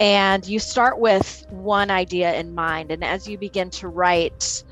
and 0.00 0.46
you 0.46 0.60
start 0.60 1.00
with 1.00 1.44
one 1.50 1.90
idea 1.90 2.32
in 2.34 2.54
mind 2.54 2.92
and 2.92 3.02
as 3.02 3.26
you 3.26 3.36
begin 3.36 3.68
to 3.68 3.88
write 3.88 4.62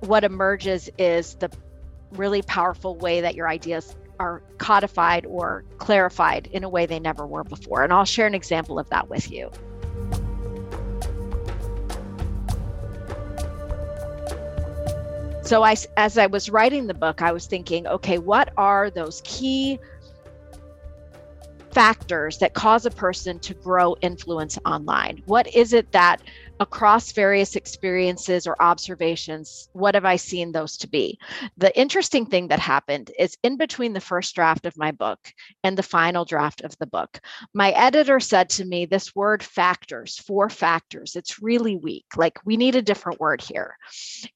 what 0.00 0.24
emerges 0.24 0.88
is 0.96 1.34
the 1.34 1.50
really 2.12 2.40
powerful 2.40 2.96
way 2.96 3.20
that 3.20 3.34
your 3.34 3.46
ideas 3.46 3.94
are 4.18 4.42
codified 4.56 5.26
or 5.26 5.62
clarified 5.76 6.46
in 6.52 6.64
a 6.64 6.68
way 6.70 6.86
they 6.86 6.98
never 6.98 7.26
were 7.26 7.44
before 7.44 7.84
and 7.84 7.92
i'll 7.92 8.06
share 8.06 8.26
an 8.26 8.34
example 8.34 8.78
of 8.78 8.88
that 8.88 9.10
with 9.10 9.30
you 9.30 9.50
So 15.48 15.62
I, 15.62 15.76
as 15.96 16.18
I 16.18 16.26
was 16.26 16.50
writing 16.50 16.88
the 16.88 16.92
book, 16.92 17.22
I 17.22 17.32
was 17.32 17.46
thinking, 17.46 17.86
okay, 17.86 18.18
what 18.18 18.52
are 18.58 18.90
those 18.90 19.22
key 19.24 19.78
factors 21.70 22.36
that 22.36 22.52
cause 22.52 22.84
a 22.84 22.90
person 22.90 23.38
to 23.38 23.54
grow 23.54 23.96
influence 24.02 24.58
online? 24.66 25.22
What 25.24 25.46
is 25.54 25.72
it 25.72 25.90
that 25.92 26.20
across 26.60 27.12
various 27.12 27.56
experiences 27.56 28.46
or 28.46 28.60
observations, 28.60 29.68
what 29.72 29.94
have 29.94 30.04
I 30.04 30.16
seen 30.16 30.52
those 30.52 30.76
to 30.78 30.88
be? 30.88 31.18
The 31.56 31.76
interesting 31.78 32.26
thing 32.26 32.48
that 32.48 32.58
happened 32.58 33.10
is 33.18 33.36
in 33.42 33.56
between 33.56 33.92
the 33.92 34.00
first 34.00 34.34
draft 34.34 34.66
of 34.66 34.76
my 34.76 34.90
book 34.90 35.18
and 35.62 35.76
the 35.76 35.82
final 35.82 36.24
draft 36.24 36.62
of 36.62 36.76
the 36.78 36.86
book, 36.86 37.20
my 37.54 37.70
editor 37.70 38.20
said 38.20 38.50
to 38.50 38.64
me, 38.64 38.86
This 38.86 39.14
word 39.14 39.42
factors, 39.42 40.18
four 40.18 40.50
factors, 40.50 41.16
it's 41.16 41.42
really 41.42 41.76
weak. 41.76 42.06
Like 42.16 42.44
we 42.44 42.56
need 42.56 42.74
a 42.74 42.82
different 42.82 43.20
word 43.20 43.40
here. 43.40 43.76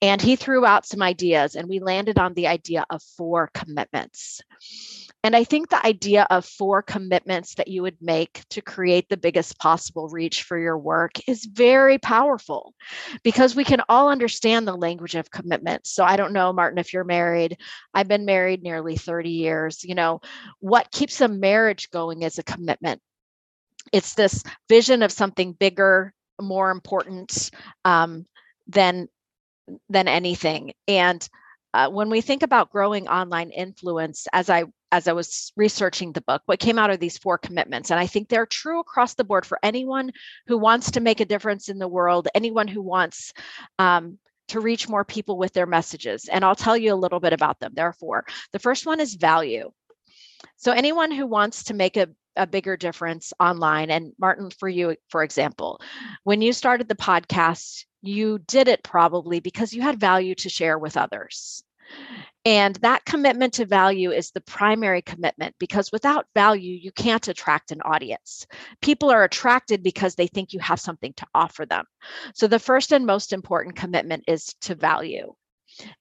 And 0.01 0.21
he 0.21 0.37
threw 0.37 0.65
out 0.65 0.87
some 0.87 1.03
ideas, 1.03 1.57
and 1.57 1.69
we 1.69 1.81
landed 1.81 2.19
on 2.19 2.35
the 2.35 2.47
idea 2.47 2.85
of 2.91 3.03
four 3.03 3.51
commitments. 3.53 4.41
And 5.25 5.37
I 5.37 5.45
think 5.45 5.69
the 5.69 5.85
idea 5.87 6.27
of 6.31 6.45
four 6.45 6.83
commitments 6.83 7.55
that 7.55 7.69
you 7.69 7.83
would 7.83 7.99
make 8.01 8.43
to 8.51 8.61
create 8.61 9.09
the 9.09 9.17
biggest 9.17 9.59
possible 9.59 10.09
reach 10.09 10.43
for 10.43 10.59
your 10.59 10.79
work 10.79 11.13
is 11.29 11.45
very 11.45 11.99
powerful 11.99 12.12
because 13.23 13.55
we 13.55 13.65
can 13.65 13.83
all 13.89 14.09
understand 14.09 14.67
the 14.67 14.77
language 14.77 15.15
of 15.15 15.31
commitment. 15.31 15.87
So 15.87 16.05
I 16.05 16.17
don't 16.17 16.33
know, 16.33 16.53
Martin, 16.53 16.79
if 16.79 16.93
you're 16.93 17.05
married, 17.05 17.59
I've 17.95 18.09
been 18.09 18.25
married 18.25 18.63
nearly 18.63 18.97
30 18.97 19.31
years. 19.31 19.85
You 19.85 19.95
know, 19.95 20.21
what 20.61 20.91
keeps 20.91 21.21
a 21.21 21.29
marriage 21.29 21.91
going 21.91 22.23
is 22.23 22.39
a 22.39 22.43
commitment. 22.43 23.01
It's 23.93 24.15
this 24.15 24.43
vision 24.69 25.03
of 25.03 25.13
something 25.13 25.53
bigger, 25.53 26.15
more 26.41 26.71
important 26.71 27.51
um, 27.85 28.27
than 28.67 29.09
than 29.89 30.09
anything. 30.09 30.73
And 30.89 31.27
uh, 31.75 31.89
when 31.89 32.11
we 32.11 32.21
think 32.21 32.43
about 32.43 32.71
growing 32.71 33.09
online 33.09 33.51
influence, 33.51 34.27
as 34.33 34.51
I 34.51 34.65
as 34.91 35.09
I 35.09 35.15
was 35.15 35.53
researching 35.57 36.13
the 36.13 36.21
book, 36.21 36.43
what 36.45 36.61
came 36.61 36.79
out 36.79 36.91
of 36.91 37.01
these 37.01 37.17
four 37.17 37.39
commitments, 37.39 37.91
and 37.91 37.99
I 37.99 38.07
think 38.07 38.29
they're 38.29 38.47
true 38.47 38.81
across 38.81 39.15
the 39.15 39.25
board 39.25 39.47
for 39.47 39.59
anyone 39.63 40.13
who 40.47 40.59
wants 40.59 40.93
to 40.93 41.01
make 41.01 41.21
a 41.21 41.25
difference 41.25 41.69
in 41.69 41.79
the 41.79 41.89
world, 41.89 42.29
anyone 42.35 42.69
who 42.69 42.83
wants 42.83 43.33
um, 43.79 44.19
to 44.49 44.61
reach 44.61 44.89
more 44.89 45.05
people 45.05 45.39
with 45.39 45.55
their 45.55 45.67
messages. 45.67 46.29
And 46.29 46.45
I'll 46.45 46.55
tell 46.55 46.77
you 46.77 46.93
a 46.93 47.03
little 47.03 47.21
bit 47.21 47.33
about 47.33 47.59
them. 47.59 47.73
There 47.75 47.87
are 47.87 47.95
four. 47.95 48.27
The 48.53 48.59
first 48.59 48.85
one 48.85 49.01
is 49.01 49.15
value. 49.15 49.71
So 50.57 50.73
anyone 50.73 51.11
who 51.11 51.27
wants 51.27 51.65
to 51.65 51.75
make 51.75 51.97
a 51.97 52.09
a 52.37 52.47
bigger 52.47 52.77
difference 52.77 53.33
online. 53.39 53.91
And 53.91 54.13
Martin, 54.19 54.51
for 54.51 54.69
you, 54.69 54.97
for 55.09 55.23
example, 55.23 55.81
when 56.25 56.43
you 56.43 56.53
started 56.53 56.89
the 56.89 56.95
podcast, 56.95 57.85
you 58.03 58.39
did 58.41 58.69
it 58.69 58.83
probably 58.83 59.41
because 59.41 59.73
you 59.73 59.83
had 59.83 59.99
value 59.99 60.35
to 60.37 60.49
share 60.49 60.79
with 60.79 60.97
others. 60.97 61.63
And 62.45 62.75
that 62.77 63.05
commitment 63.05 63.55
to 63.55 63.67
value 63.67 64.11
is 64.11 64.31
the 64.31 64.41
primary 64.41 65.01
commitment 65.01 65.55
because 65.61 65.93
without 65.93 66.27
value, 66.35 66.75
you 66.75 66.91
can't 66.91 67.29
attract 67.29 67.71
an 67.71 67.81
audience. 67.83 68.47
People 68.81 69.11
are 69.11 69.23
attracted 69.23 69.83
because 69.83 70.17
they 70.17 70.27
think 70.27 70.53
you 70.53 70.59
have 70.59 70.81
something 70.81 71.13
to 71.15 71.27
offer 71.35 71.65
them. 71.65 71.85
So 72.35 72.49
the 72.49 72.59
first 72.59 72.93
and 72.93 73.07
most 73.07 73.33
important 73.33 73.77
commitment 73.77 74.25
is 74.27 74.55
to 74.63 74.75
value 74.75 75.35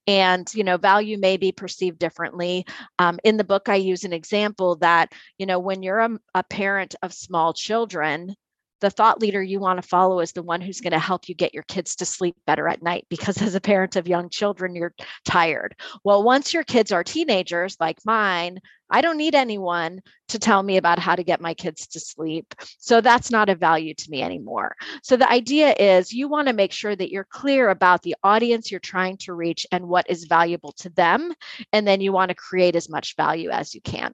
and 0.08 0.54
you 0.54 0.64
know 0.64 0.78
value 0.78 1.18
may 1.18 1.38
be 1.38 1.52
perceived 1.52 2.00
differently 2.00 2.66
um, 3.00 3.20
in 3.24 3.38
the 3.38 3.44
book 3.44 3.70
i 3.70 3.76
use 3.76 4.04
an 4.04 4.14
example 4.14 4.76
that 4.76 5.14
you 5.38 5.46
know 5.46 5.60
when 5.60 5.82
you're 5.82 6.00
a, 6.00 6.10
a 6.36 6.44
parent 6.44 6.96
of 7.02 7.14
small 7.14 7.54
children 7.54 8.36
the 8.82 8.90
thought 8.90 9.22
leader 9.22 9.42
you 9.42 9.60
want 9.60 9.82
to 9.82 9.88
follow 9.88 10.20
is 10.20 10.34
the 10.34 10.44
one 10.44 10.60
who's 10.60 10.82
going 10.82 10.92
to 10.92 11.00
help 11.00 11.30
you 11.30 11.36
get 11.36 11.54
your 11.54 11.64
kids 11.64 11.96
to 11.96 12.06
sleep 12.06 12.36
better 12.46 12.68
at 12.68 12.84
night 12.84 13.06
because 13.10 13.42
as 13.42 13.56
a 13.56 13.62
parent 13.62 13.96
of 13.96 14.08
young 14.08 14.30
children 14.30 14.76
you're 14.76 14.94
tired. 15.24 15.76
Well 16.04 16.24
once 16.24 16.54
your 16.54 16.64
kids 16.64 16.92
are 16.92 17.04
teenagers 17.04 17.78
like 17.80 18.00
mine 18.06 18.60
i 18.90 19.00
don't 19.00 19.18
need 19.18 19.36
anyone 19.36 20.02
to 20.28 20.40
tell 20.40 20.62
me 20.64 20.78
about 20.78 21.00
how 21.00 21.16
to 21.16 21.24
get 21.24 21.42
my 21.42 21.54
kids 21.54 21.88
to 21.88 22.00
sleep. 22.00 22.54
So 22.80 23.02
that's 23.02 23.32
not 23.32 23.50
a 23.50 23.56
value 23.56 23.94
to 23.94 24.10
me 24.10 24.22
anymore. 24.22 24.76
So 25.04 25.18
the 25.18 25.30
idea 25.30 25.76
is 25.78 26.14
you 26.14 26.30
want 26.30 26.48
to 26.48 26.54
make 26.54 26.72
sure 26.72 26.96
that 26.96 27.12
you're 27.12 27.28
clear 27.30 27.70
about 27.70 28.02
the 28.02 28.16
audience 28.24 28.72
you're 28.72 28.80
trying 28.80 29.18
to 29.18 29.34
reach 29.34 29.66
and 29.72 29.88
what 29.88 30.10
is 30.10 30.26
valuable 30.26 30.72
to 30.74 30.90
them 30.90 31.34
and 31.74 31.88
then 31.88 32.02
you 32.02 32.12
want 32.12 32.30
to 32.30 32.36
create 32.36 32.76
as 32.76 32.90
much 32.90 33.16
value 33.16 33.50
as 33.50 33.76
you 33.76 33.82
can 33.82 34.14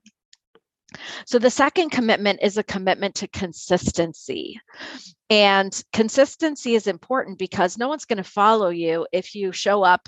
so 1.26 1.40
the 1.40 1.50
second 1.50 1.90
commitment 1.90 2.40
is 2.42 2.58
a 2.58 2.64
commitment 2.64 3.16
to 3.16 3.28
consistency. 3.28 4.60
And 5.30 5.84
consistency 5.92 6.76
is 6.76 6.88
important 6.88 7.38
because 7.38 7.78
no 7.78 7.88
one's 7.90 8.06
going 8.06 8.18
to 8.18 8.24
follow 8.24 8.70
you 8.70 9.06
if 9.12 9.36
you 9.36 9.52
show 9.52 9.84
up 9.84 10.08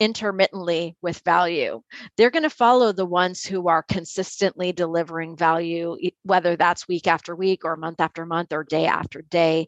intermittently 0.00 0.96
with 1.02 1.20
value. 1.20 1.82
They're 2.16 2.30
going 2.30 2.42
to 2.42 2.50
follow 2.50 2.90
the 2.90 3.04
ones 3.04 3.44
who 3.44 3.68
are 3.68 3.82
consistently 3.82 4.72
delivering 4.72 5.36
value, 5.36 5.96
whether 6.22 6.56
that's 6.56 6.88
week 6.88 7.06
after 7.06 7.36
week 7.36 7.64
or 7.64 7.76
month 7.76 8.00
after 8.00 8.24
month 8.24 8.52
or 8.52 8.64
day 8.64 8.86
after 8.86 9.20
day. 9.22 9.66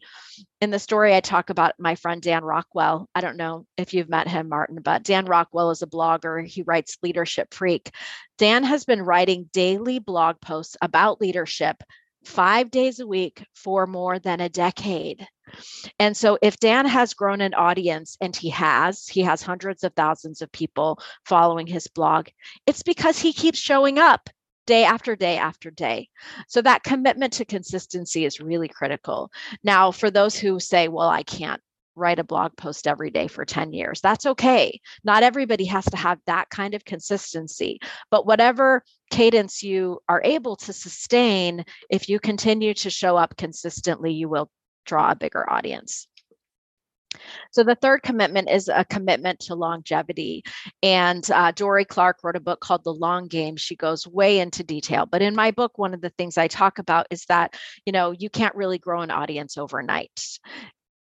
In 0.59 0.71
the 0.71 0.79
story, 0.79 1.15
I 1.15 1.19
talk 1.19 1.51
about 1.51 1.75
my 1.77 1.93
friend 1.95 2.21
Dan 2.21 2.43
Rockwell. 2.43 3.07
I 3.13 3.21
don't 3.21 3.37
know 3.37 3.67
if 3.77 3.93
you've 3.93 4.09
met 4.09 4.27
him, 4.27 4.49
Martin, 4.49 4.79
but 4.81 5.03
Dan 5.03 5.25
Rockwell 5.25 5.69
is 5.69 5.83
a 5.83 5.87
blogger. 5.87 6.45
He 6.45 6.63
writes 6.63 6.97
Leadership 7.03 7.53
Freak. 7.53 7.91
Dan 8.39 8.63
has 8.63 8.85
been 8.85 9.03
writing 9.03 9.49
daily 9.53 9.99
blog 9.99 10.41
posts 10.41 10.75
about 10.81 11.21
leadership 11.21 11.83
five 12.25 12.71
days 12.71 12.99
a 12.99 13.07
week 13.07 13.45
for 13.53 13.85
more 13.85 14.17
than 14.17 14.39
a 14.39 14.49
decade. 14.49 15.27
And 15.99 16.15
so, 16.15 16.37
if 16.41 16.57
Dan 16.57 16.85
has 16.85 17.13
grown 17.13 17.41
an 17.41 17.53
audience, 17.53 18.17
and 18.21 18.35
he 18.35 18.49
has, 18.49 19.07
he 19.07 19.21
has 19.21 19.41
hundreds 19.41 19.83
of 19.83 19.93
thousands 19.93 20.41
of 20.41 20.51
people 20.51 20.99
following 21.25 21.67
his 21.67 21.87
blog, 21.87 22.27
it's 22.65 22.83
because 22.83 23.19
he 23.19 23.33
keeps 23.33 23.59
showing 23.59 23.99
up 23.99 24.29
day 24.65 24.85
after 24.85 25.15
day 25.15 25.37
after 25.37 25.69
day. 25.71 26.09
So, 26.47 26.61
that 26.61 26.83
commitment 26.83 27.33
to 27.33 27.45
consistency 27.45 28.25
is 28.25 28.39
really 28.39 28.67
critical. 28.67 29.31
Now, 29.63 29.91
for 29.91 30.09
those 30.11 30.35
who 30.37 30.59
say, 30.59 30.87
well, 30.87 31.09
I 31.09 31.23
can't 31.23 31.61
write 31.95 32.19
a 32.19 32.23
blog 32.23 32.55
post 32.57 32.87
every 32.87 33.09
day 33.09 33.27
for 33.27 33.45
10 33.45 33.73
years. 33.73 34.01
That's 34.01 34.25
okay. 34.25 34.79
Not 35.03 35.23
everybody 35.23 35.65
has 35.65 35.85
to 35.85 35.97
have 35.97 36.19
that 36.25 36.49
kind 36.49 36.73
of 36.73 36.85
consistency, 36.85 37.79
but 38.09 38.25
whatever 38.25 38.83
cadence 39.11 39.61
you 39.61 39.99
are 40.09 40.21
able 40.23 40.55
to 40.57 40.73
sustain, 40.73 41.63
if 41.89 42.09
you 42.09 42.19
continue 42.19 42.73
to 42.75 42.89
show 42.89 43.15
up 43.15 43.37
consistently, 43.37 44.11
you 44.13 44.27
will 44.27 44.49
draw 44.85 45.11
a 45.11 45.15
bigger 45.15 45.49
audience. 45.49 46.07
So 47.51 47.63
the 47.63 47.75
third 47.75 48.01
commitment 48.03 48.49
is 48.49 48.67
a 48.67 48.85
commitment 48.85 49.39
to 49.41 49.55
longevity. 49.55 50.43
And 50.81 51.29
uh, 51.31 51.51
Dorie 51.51 51.85
Clark 51.85 52.23
wrote 52.23 52.35
a 52.35 52.41
book 52.41 52.59
called 52.59 52.83
The 52.83 52.93
Long 52.93 53.27
Game. 53.27 53.55
She 53.55 53.75
goes 53.75 54.07
way 54.07 54.39
into 54.39 54.63
detail. 54.63 55.05
But 55.05 55.21
in 55.21 55.35
my 55.35 55.51
book, 55.51 55.77
one 55.77 55.93
of 55.93 56.01
the 56.01 56.09
things 56.11 56.37
I 56.37 56.47
talk 56.47 56.79
about 56.79 57.07
is 57.11 57.25
that, 57.25 57.55
you 57.85 57.93
know, 57.93 58.11
you 58.11 58.29
can't 58.29 58.55
really 58.55 58.79
grow 58.79 59.01
an 59.01 59.11
audience 59.11 59.57
overnight. 59.57 60.39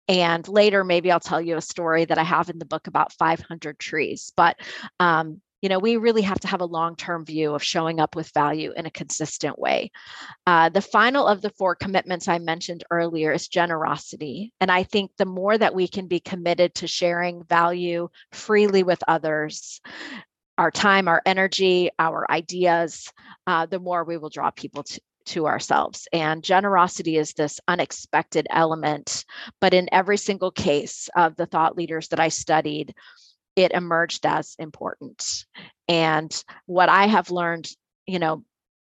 And 0.08 0.46
later, 0.48 0.84
maybe 0.84 1.10
I'll 1.10 1.20
tell 1.20 1.40
you 1.40 1.56
a 1.56 1.62
story 1.62 2.04
that 2.04 2.18
I 2.18 2.24
have 2.24 2.50
in 2.50 2.58
the 2.58 2.66
book 2.66 2.86
about 2.86 3.12
500 3.12 3.78
trees. 3.78 4.32
But 4.36 4.56
um, 5.00 5.40
you 5.62 5.68
know 5.68 5.78
we 5.78 5.96
really 5.96 6.22
have 6.22 6.40
to 6.40 6.48
have 6.48 6.60
a 6.60 6.66
long-term 6.66 7.24
view 7.24 7.54
of 7.54 7.62
showing 7.62 8.00
up 8.00 8.14
with 8.14 8.34
value 8.34 8.72
in 8.76 8.84
a 8.84 8.90
consistent 8.90 9.58
way 9.58 9.90
uh, 10.46 10.68
the 10.68 10.82
final 10.82 11.26
of 11.26 11.40
the 11.40 11.50
four 11.50 11.74
commitments 11.74 12.28
i 12.28 12.38
mentioned 12.38 12.84
earlier 12.90 13.32
is 13.32 13.48
generosity 13.48 14.52
and 14.60 14.70
i 14.70 14.82
think 14.82 15.10
the 15.16 15.24
more 15.24 15.56
that 15.56 15.74
we 15.74 15.88
can 15.88 16.06
be 16.06 16.20
committed 16.20 16.74
to 16.74 16.86
sharing 16.86 17.42
value 17.44 18.08
freely 18.32 18.82
with 18.82 19.02
others 19.08 19.80
our 20.58 20.70
time 20.70 21.08
our 21.08 21.22
energy 21.24 21.88
our 21.98 22.30
ideas 22.30 23.10
uh, 23.46 23.64
the 23.66 23.78
more 23.78 24.04
we 24.04 24.18
will 24.18 24.28
draw 24.28 24.50
people 24.50 24.82
to, 24.82 25.00
to 25.24 25.46
ourselves. 25.46 26.08
And 26.12 26.42
generosity 26.42 27.16
is 27.16 27.32
this 27.32 27.60
unexpected 27.68 28.46
element. 28.50 29.24
But 29.60 29.74
in 29.74 29.88
every 29.92 30.16
single 30.16 30.50
case 30.50 31.08
of 31.16 31.36
the 31.36 31.46
thought 31.46 31.76
leaders 31.76 32.08
that 32.08 32.20
I 32.20 32.28
studied, 32.28 32.94
it 33.56 33.72
emerged 33.72 34.26
as 34.26 34.54
important. 34.58 35.44
And 35.88 36.32
what 36.66 36.88
I 36.88 37.06
have 37.06 37.30
learned, 37.30 37.70
you 38.06 38.18
know, 38.18 38.44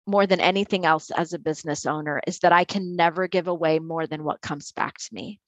more 0.06 0.26
than 0.26 0.40
anything 0.40 0.84
else 0.84 1.10
as 1.10 1.32
a 1.32 1.38
business 1.38 1.86
owner 1.86 2.20
is 2.26 2.40
that 2.40 2.52
I 2.52 2.64
can 2.64 2.96
never 2.96 3.26
give 3.26 3.48
away 3.48 3.78
more 3.78 4.06
than 4.06 4.24
what 4.24 4.42
comes 4.42 4.72
back 4.72 4.98
to 4.98 5.08
me 5.14 5.40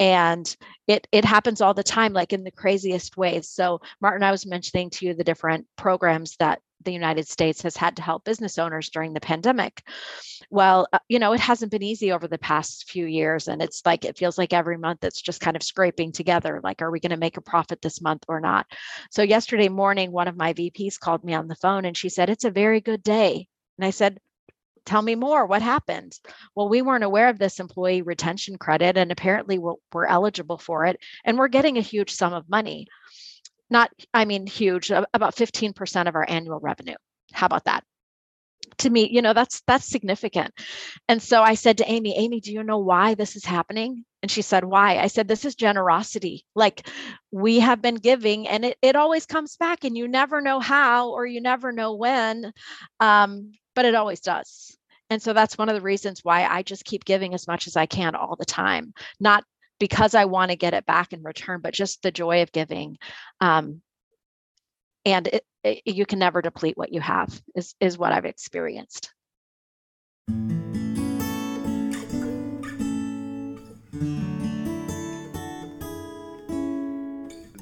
and 0.00 0.56
it 0.86 1.06
it 1.12 1.24
happens 1.24 1.60
all 1.60 1.74
the 1.74 1.82
time 1.82 2.12
like 2.12 2.32
in 2.32 2.44
the 2.44 2.50
craziest 2.50 3.16
ways 3.16 3.48
so 3.48 3.80
martin 4.00 4.22
i 4.22 4.30
was 4.30 4.46
mentioning 4.46 4.90
to 4.90 5.06
you 5.06 5.14
the 5.14 5.24
different 5.24 5.66
programs 5.76 6.36
that 6.38 6.60
the 6.84 6.92
united 6.92 7.26
states 7.28 7.62
has 7.62 7.76
had 7.76 7.96
to 7.96 8.02
help 8.02 8.24
business 8.24 8.58
owners 8.58 8.90
during 8.90 9.12
the 9.12 9.20
pandemic. 9.20 9.82
Well 10.50 10.86
uh, 10.92 10.98
you 11.08 11.18
know 11.18 11.32
it 11.32 11.40
hasn't 11.40 11.72
been 11.72 11.82
easy 11.82 12.12
over 12.12 12.28
the 12.28 12.38
past 12.38 12.90
few 12.90 13.06
years 13.06 13.48
and 13.48 13.62
it's 13.62 13.82
like 13.84 14.04
it 14.04 14.18
feels 14.18 14.38
like 14.38 14.52
every 14.52 14.78
month 14.78 15.04
it's 15.04 15.20
just 15.20 15.40
kind 15.40 15.56
of 15.56 15.62
scraping 15.62 16.12
together 16.12 16.60
like 16.62 16.82
are 16.82 16.90
we 16.90 17.00
going 17.00 17.10
to 17.10 17.16
make 17.16 17.36
a 17.36 17.42
profit 17.42 17.80
this 17.82 18.00
month 18.00 18.24
or 18.28 18.40
not? 18.40 18.66
So 19.10 19.22
yesterday 19.22 19.68
morning 19.68 20.12
one 20.12 20.28
of 20.28 20.36
my 20.36 20.52
vps 20.52 20.98
called 20.98 21.24
me 21.24 21.34
on 21.34 21.48
the 21.48 21.56
phone 21.56 21.84
and 21.84 21.96
she 21.96 22.08
said 22.08 22.30
it's 22.30 22.44
a 22.44 22.50
very 22.50 22.80
good 22.80 23.02
day. 23.02 23.48
And 23.78 23.84
i 23.86 23.90
said 23.90 24.20
tell 24.84 25.00
me 25.00 25.14
more 25.14 25.46
what 25.46 25.62
happened? 25.62 26.18
Well 26.54 26.68
we 26.68 26.82
weren't 26.82 27.04
aware 27.04 27.28
of 27.28 27.38
this 27.38 27.60
employee 27.60 28.02
retention 28.02 28.58
credit 28.58 28.96
and 28.96 29.10
apparently 29.10 29.58
we're, 29.58 29.74
we're 29.92 30.06
eligible 30.06 30.58
for 30.58 30.84
it 30.86 31.00
and 31.24 31.38
we're 31.38 31.48
getting 31.48 31.78
a 31.78 31.82
huge 31.82 32.10
sum 32.10 32.32
of 32.32 32.48
money 32.48 32.86
not 33.70 33.90
i 34.12 34.24
mean 34.24 34.46
huge 34.46 34.90
about 34.90 35.36
15% 35.36 36.08
of 36.08 36.14
our 36.14 36.26
annual 36.28 36.60
revenue. 36.60 36.96
How 37.32 37.46
about 37.46 37.64
that? 37.64 37.84
To 38.78 38.90
me 38.90 39.08
you 39.10 39.22
know 39.22 39.32
that's 39.32 39.62
that's 39.66 39.86
significant. 39.86 40.52
And 41.08 41.22
so 41.22 41.42
i 41.42 41.54
said 41.54 41.78
to 41.78 41.90
amy 41.90 42.16
amy 42.16 42.40
do 42.40 42.52
you 42.52 42.62
know 42.62 42.78
why 42.78 43.14
this 43.14 43.36
is 43.36 43.44
happening? 43.44 44.04
And 44.22 44.30
she 44.30 44.42
said 44.42 44.64
why? 44.64 44.98
I 44.98 45.08
said 45.08 45.28
this 45.28 45.44
is 45.44 45.54
generosity. 45.54 46.44
Like 46.54 46.88
we 47.30 47.60
have 47.60 47.82
been 47.82 47.96
giving 47.96 48.48
and 48.48 48.64
it, 48.64 48.78
it 48.80 48.96
always 48.96 49.26
comes 49.26 49.56
back 49.56 49.84
and 49.84 49.96
you 49.96 50.08
never 50.08 50.40
know 50.40 50.60
how 50.60 51.10
or 51.10 51.26
you 51.26 51.40
never 51.40 51.72
know 51.72 51.94
when 51.94 52.52
um, 53.00 53.52
but 53.74 53.84
it 53.84 53.94
always 53.94 54.20
does. 54.20 54.76
And 55.10 55.22
so 55.22 55.32
that's 55.32 55.58
one 55.58 55.68
of 55.68 55.74
the 55.74 55.82
reasons 55.82 56.20
why 56.22 56.44
I 56.44 56.62
just 56.62 56.84
keep 56.84 57.04
giving 57.04 57.34
as 57.34 57.46
much 57.46 57.66
as 57.66 57.76
I 57.76 57.86
can 57.86 58.14
all 58.14 58.36
the 58.36 58.44
time, 58.44 58.94
not 59.20 59.44
because 59.78 60.14
I 60.14 60.24
want 60.24 60.50
to 60.50 60.56
get 60.56 60.74
it 60.74 60.86
back 60.86 61.12
in 61.12 61.22
return, 61.22 61.60
but 61.62 61.74
just 61.74 62.02
the 62.02 62.10
joy 62.10 62.42
of 62.42 62.52
giving. 62.52 62.98
Um, 63.40 63.82
and 65.04 65.26
it, 65.28 65.44
it, 65.62 65.82
you 65.86 66.06
can 66.06 66.18
never 66.18 66.42
deplete 66.42 66.76
what 66.76 66.92
you 66.92 67.00
have 67.00 67.40
is 67.54 67.74
is 67.80 67.98
what 67.98 68.12
i've 68.12 68.24
experienced 68.24 69.12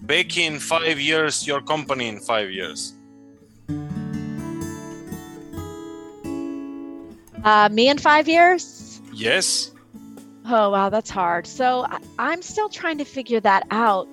Becky 0.04 0.44
in 0.44 0.58
five 0.58 1.00
years, 1.00 1.46
your 1.46 1.62
company 1.62 2.08
in 2.08 2.20
five 2.20 2.50
years. 2.50 2.92
Uh, 7.44 7.68
me 7.72 7.88
in 7.88 7.98
five 7.98 8.28
years? 8.28 9.00
Yes. 9.12 9.71
Oh, 10.44 10.70
wow, 10.70 10.88
that's 10.88 11.10
hard. 11.10 11.46
So 11.46 11.84
I, 11.88 11.98
I'm 12.18 12.42
still 12.42 12.68
trying 12.68 12.98
to 12.98 13.04
figure 13.04 13.40
that 13.40 13.66
out. 13.70 14.08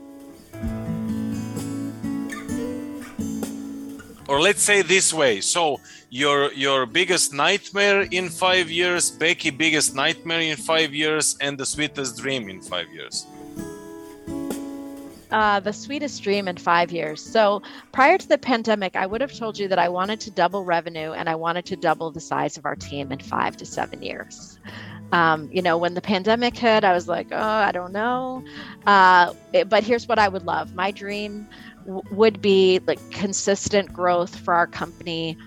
Or 4.27 4.39
let's 4.39 4.61
say 4.61 4.83
this 4.83 5.11
way. 5.11 5.41
So 5.41 5.79
your 6.11 6.53
your 6.53 6.85
biggest 6.85 7.33
nightmare 7.33 8.01
in 8.11 8.29
five 8.29 8.69
years, 8.69 9.09
Becky 9.09 9.49
biggest 9.49 9.95
nightmare 9.95 10.41
in 10.41 10.55
five 10.55 10.93
years, 10.93 11.35
and 11.41 11.57
the 11.57 11.65
sweetest 11.65 12.19
dream 12.19 12.47
in 12.47 12.61
five 12.61 12.87
years. 12.93 13.25
Uh, 15.31 15.59
the 15.59 15.73
sweetest 15.73 16.23
dream 16.23 16.47
in 16.47 16.57
five 16.57 16.91
years. 16.91 17.21
So 17.21 17.61
prior 17.91 18.17
to 18.17 18.27
the 18.27 18.37
pandemic, 18.37 18.95
I 18.95 19.05
would 19.05 19.21
have 19.21 19.33
told 19.33 19.59
you 19.59 19.67
that 19.67 19.77
I 19.77 19.87
wanted 19.87 20.19
to 20.21 20.31
double 20.31 20.63
revenue 20.63 21.11
and 21.11 21.29
I 21.29 21.35
wanted 21.35 21.65
to 21.65 21.75
double 21.75 22.09
the 22.09 22.19
size 22.19 22.57
of 22.57 22.65
our 22.65 22.75
team 22.75 23.11
in 23.11 23.19
five 23.19 23.55
to 23.57 23.65
seven 23.65 24.01
years. 24.01 24.57
Um, 25.11 25.49
you 25.51 25.61
know, 25.61 25.77
when 25.77 25.95
the 25.95 26.01
pandemic 26.01 26.55
hit, 26.55 26.83
I 26.83 26.93
was 26.93 27.07
like, 27.07 27.27
oh, 27.31 27.37
I 27.37 27.71
don't 27.71 27.91
know. 27.91 28.43
Uh, 28.85 29.33
but 29.67 29.83
here's 29.83 30.07
what 30.07 30.19
I 30.19 30.27
would 30.27 30.43
love. 30.43 30.75
My 30.75 30.91
dream 30.91 31.47
w- 31.85 32.03
would 32.11 32.41
be 32.41 32.79
like 32.85 32.99
consistent 33.11 33.91
growth 33.91 34.35
for 34.35 34.53
our 34.53 34.67
company. 34.67 35.37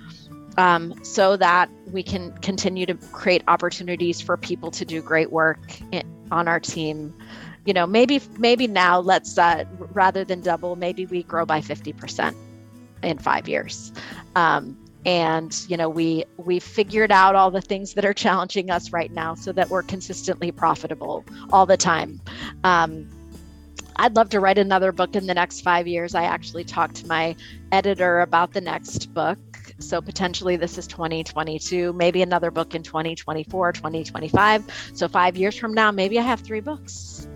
Um, 0.59 0.93
so 1.03 1.39
that 1.39 1.71
we 1.87 2.03
can 2.03 2.31
continue 2.39 2.85
to 2.85 2.95
create 2.95 3.43
opportunities 3.49 4.21
for 4.21 4.37
people 4.37 4.71
to 4.73 4.85
do 4.85 5.01
great 5.01 5.33
work 5.33 5.81
in, 5.93 6.03
on 6.31 6.47
our 6.47 6.61
team 6.61 7.15
you 7.65 7.73
know 7.73 7.87
maybe 7.87 8.21
maybe 8.39 8.67
now 8.67 8.99
let's 8.99 9.39
uh, 9.39 9.65
rather 9.93 10.25
than 10.25 10.41
double 10.41 10.77
maybe 10.77 11.07
we 11.07 11.23
grow 11.23 11.47
by 11.47 11.61
50% 11.61 12.35
in 13.03 13.19
five 13.19 13.49
years 13.49 13.93
um, 14.35 14.77
and 15.05 15.65
you 15.69 15.77
know 15.77 15.89
we 15.89 16.25
we 16.37 16.59
figured 16.59 17.11
out 17.11 17.35
all 17.35 17.51
the 17.51 17.61
things 17.61 17.95
that 17.95 18.05
are 18.05 18.15
challenging 18.15 18.71
us 18.71 18.93
right 18.93 19.13
now 19.13 19.35
so 19.35 19.53
that 19.53 19.69
we're 19.69 19.83
consistently 19.83 20.53
profitable 20.53 21.25
all 21.53 21.67
the 21.67 21.77
time. 21.77 22.21
Um, 22.65 23.09
i'd 23.97 24.17
love 24.17 24.29
to 24.31 24.41
write 24.41 24.59
another 24.59 24.93
book 24.93 25.15
in 25.17 25.27
the 25.27 25.35
next 25.35 25.61
five 25.63 25.87
years. 25.87 26.15
I 26.15 26.25
actually 26.25 26.65
talked 26.65 26.97
to 26.97 27.07
my 27.07 27.37
editor 27.73 28.21
about 28.21 28.53
the 28.53 28.61
next 28.61 29.13
book. 29.13 29.39
So 29.79 30.01
potentially 30.01 30.57
this 30.57 30.79
is 30.79 30.87
2022 30.87 31.93
maybe 31.93 32.23
another 32.23 32.51
book 32.51 32.75
in 32.75 32.83
2024 32.83 33.73
2025 33.73 34.93
so 34.95 35.09
five 35.09 35.37
years 35.37 35.57
from 35.59 35.75
now 35.75 35.91
maybe 35.91 36.19
i 36.19 36.23
have 36.23 36.41
three 36.41 36.61
books 36.61 37.27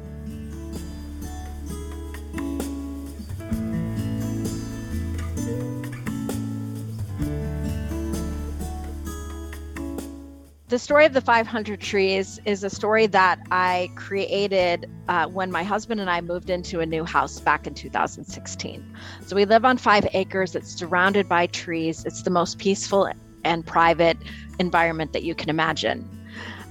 the 10.69 10.79
story 10.81 11.07
of 11.07 11.13
the 11.13 11.21
500 11.21 11.81
trees 11.81 12.41
is 12.45 12.65
a 12.65 12.71
story 12.71 13.07
that 13.07 13.39
I 13.53 13.89
created 13.95 14.91
uh, 15.07 15.27
when 15.27 15.53
my 15.53 15.63
husband 15.63 16.01
and 16.01 16.11
I 16.11 16.21
moved 16.21 16.51
into 16.51 16.81
a 16.81 16.87
new 16.87 17.05
house 17.05 17.39
back 17.39 17.69
in 17.69 17.75
2016. 17.75 18.97
So 19.25 19.37
we 19.37 19.45
live 19.45 19.65
on 19.65 19.79
five 19.79 20.09
acres, 20.13 20.57
it's 20.57 20.77
surrounded 20.77 21.29
by 21.29 21.47
trees, 21.47 22.05
it's 22.05 22.23
the 22.23 22.31
most 22.31 22.59
peaceful 22.59 23.09
and 23.45 23.65
private 23.65 24.19
environment 24.59 25.13
that 25.13 25.23
you 25.23 25.37
can 25.37 25.51
imagine. 25.51 26.09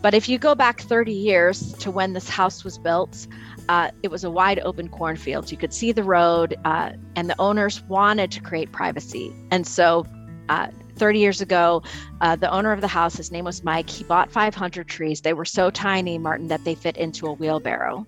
But 0.01 0.13
if 0.13 0.27
you 0.27 0.37
go 0.39 0.55
back 0.55 0.81
30 0.81 1.13
years 1.13 1.71
to 1.75 1.89
when 1.89 2.11
this 2.11 2.27
house 2.27 2.65
was 2.65 2.77
built, 2.77 3.27
uh, 3.69 3.91
it 4.03 4.11
was 4.11 4.25
a 4.25 4.29
wide 4.29 4.59
open 4.59 4.89
cornfield. 4.89 5.51
You 5.51 5.57
could 5.57 5.73
see 5.73 5.93
the 5.93 6.03
road, 6.03 6.55
uh, 6.65 6.91
and 7.15 7.29
the 7.29 7.35
owners 7.39 7.81
wanted 7.83 8.29
to 8.31 8.41
create 8.41 8.73
privacy. 8.73 9.33
And 9.51 9.65
so 9.65 10.05
uh, 10.49 10.67
30 10.95 11.19
years 11.19 11.41
ago, 11.41 11.83
uh, 12.21 12.35
the 12.35 12.51
owner 12.51 12.71
of 12.71 12.81
the 12.81 12.87
house, 12.87 13.15
his 13.15 13.31
name 13.31 13.45
was 13.45 13.63
Mike, 13.63 13.89
he 13.89 14.03
bought 14.03 14.31
500 14.31 14.87
trees. 14.87 15.21
They 15.21 15.33
were 15.33 15.45
so 15.45 15.69
tiny, 15.69 16.17
Martin, 16.17 16.47
that 16.47 16.63
they 16.63 16.75
fit 16.75 16.97
into 16.97 17.27
a 17.27 17.33
wheelbarrow. 17.33 18.07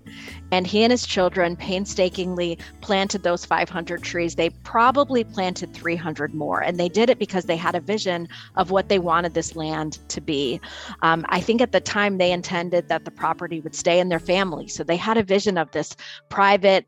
And 0.50 0.66
he 0.66 0.82
and 0.82 0.90
his 0.90 1.06
children 1.06 1.56
painstakingly 1.56 2.58
planted 2.80 3.22
those 3.22 3.44
500 3.44 4.02
trees. 4.02 4.34
They 4.34 4.50
probably 4.50 5.24
planted 5.24 5.74
300 5.74 6.34
more. 6.34 6.60
And 6.60 6.78
they 6.78 6.88
did 6.88 7.10
it 7.10 7.18
because 7.18 7.44
they 7.44 7.56
had 7.56 7.74
a 7.74 7.80
vision 7.80 8.28
of 8.56 8.70
what 8.70 8.88
they 8.88 8.98
wanted 8.98 9.34
this 9.34 9.56
land 9.56 9.98
to 10.08 10.20
be. 10.20 10.60
Um, 11.02 11.24
I 11.28 11.40
think 11.40 11.60
at 11.60 11.72
the 11.72 11.80
time 11.80 12.18
they 12.18 12.32
intended 12.32 12.88
that 12.88 13.04
the 13.04 13.10
property 13.10 13.60
would 13.60 13.74
stay 13.74 14.00
in 14.00 14.08
their 14.08 14.18
family. 14.18 14.68
So 14.68 14.84
they 14.84 14.96
had 14.96 15.18
a 15.18 15.22
vision 15.22 15.58
of 15.58 15.70
this 15.72 15.94
private, 16.28 16.86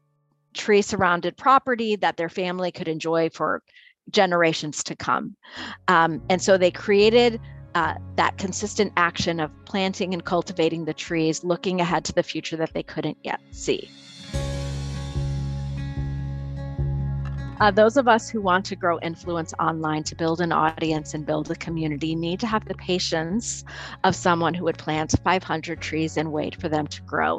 tree 0.55 0.83
surrounded 0.83 1.37
property 1.37 1.97
that 1.97 2.17
their 2.17 2.29
family 2.29 2.73
could 2.73 2.89
enjoy 2.89 3.31
for 3.31 3.63
generations 4.13 4.83
to 4.85 4.97
come. 4.97 5.37
Um, 5.89 6.23
and 6.29 6.41
so 6.41 6.57
they 6.57 6.71
created 6.71 7.41
uh, 7.75 7.95
that 8.17 8.37
consistent 8.39 8.93
action 8.97 9.41
of 9.41 9.51
planting 9.65 10.13
and 10.13 10.25
cultivating 10.25 10.85
the 10.85 10.95
trees, 10.95 11.45
looking 11.45 11.81
ahead 11.81 12.05
to 12.07 12.13
the 12.13 12.23
future 12.23 12.57
that 12.57 12.73
they 12.75 12.83
couldn't 12.83 13.19
yet 13.23 13.41
see. 13.51 13.89
Uh, 17.61 17.71
those 17.71 17.99
of 17.99 18.09
us 18.09 18.31
who 18.31 18.41
want 18.41 18.65
to 18.65 18.75
grow 18.75 18.99
influence 19.01 19.53
online 19.61 20.03
to 20.03 20.17
build 20.17 20.41
an 20.41 20.51
audience 20.51 21.13
and 21.13 21.27
build 21.27 21.51
a 21.51 21.55
community 21.57 22.15
need 22.15 22.41
to 22.41 22.47
have 22.47 22.65
the 22.65 22.75
patience 22.75 23.65
of 24.03 24.17
someone 24.17 24.55
who 24.55 24.65
would 24.65 24.79
plant 24.79 25.15
500 25.23 25.79
trees 25.79 26.17
and 26.17 26.33
wait 26.33 26.59
for 26.59 26.71
them 26.71 26.87
to 26.87 27.03
grow. 27.03 27.39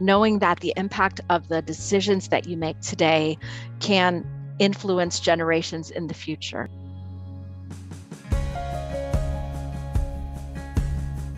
Knowing 0.00 0.38
that 0.40 0.60
the 0.60 0.72
impact 0.76 1.20
of 1.30 1.48
the 1.48 1.62
decisions 1.62 2.28
that 2.28 2.46
you 2.46 2.56
make 2.56 2.80
today 2.80 3.38
can 3.80 4.26
influence 4.58 5.20
generations 5.20 5.90
in 5.90 6.06
the 6.06 6.14
future. 6.14 6.68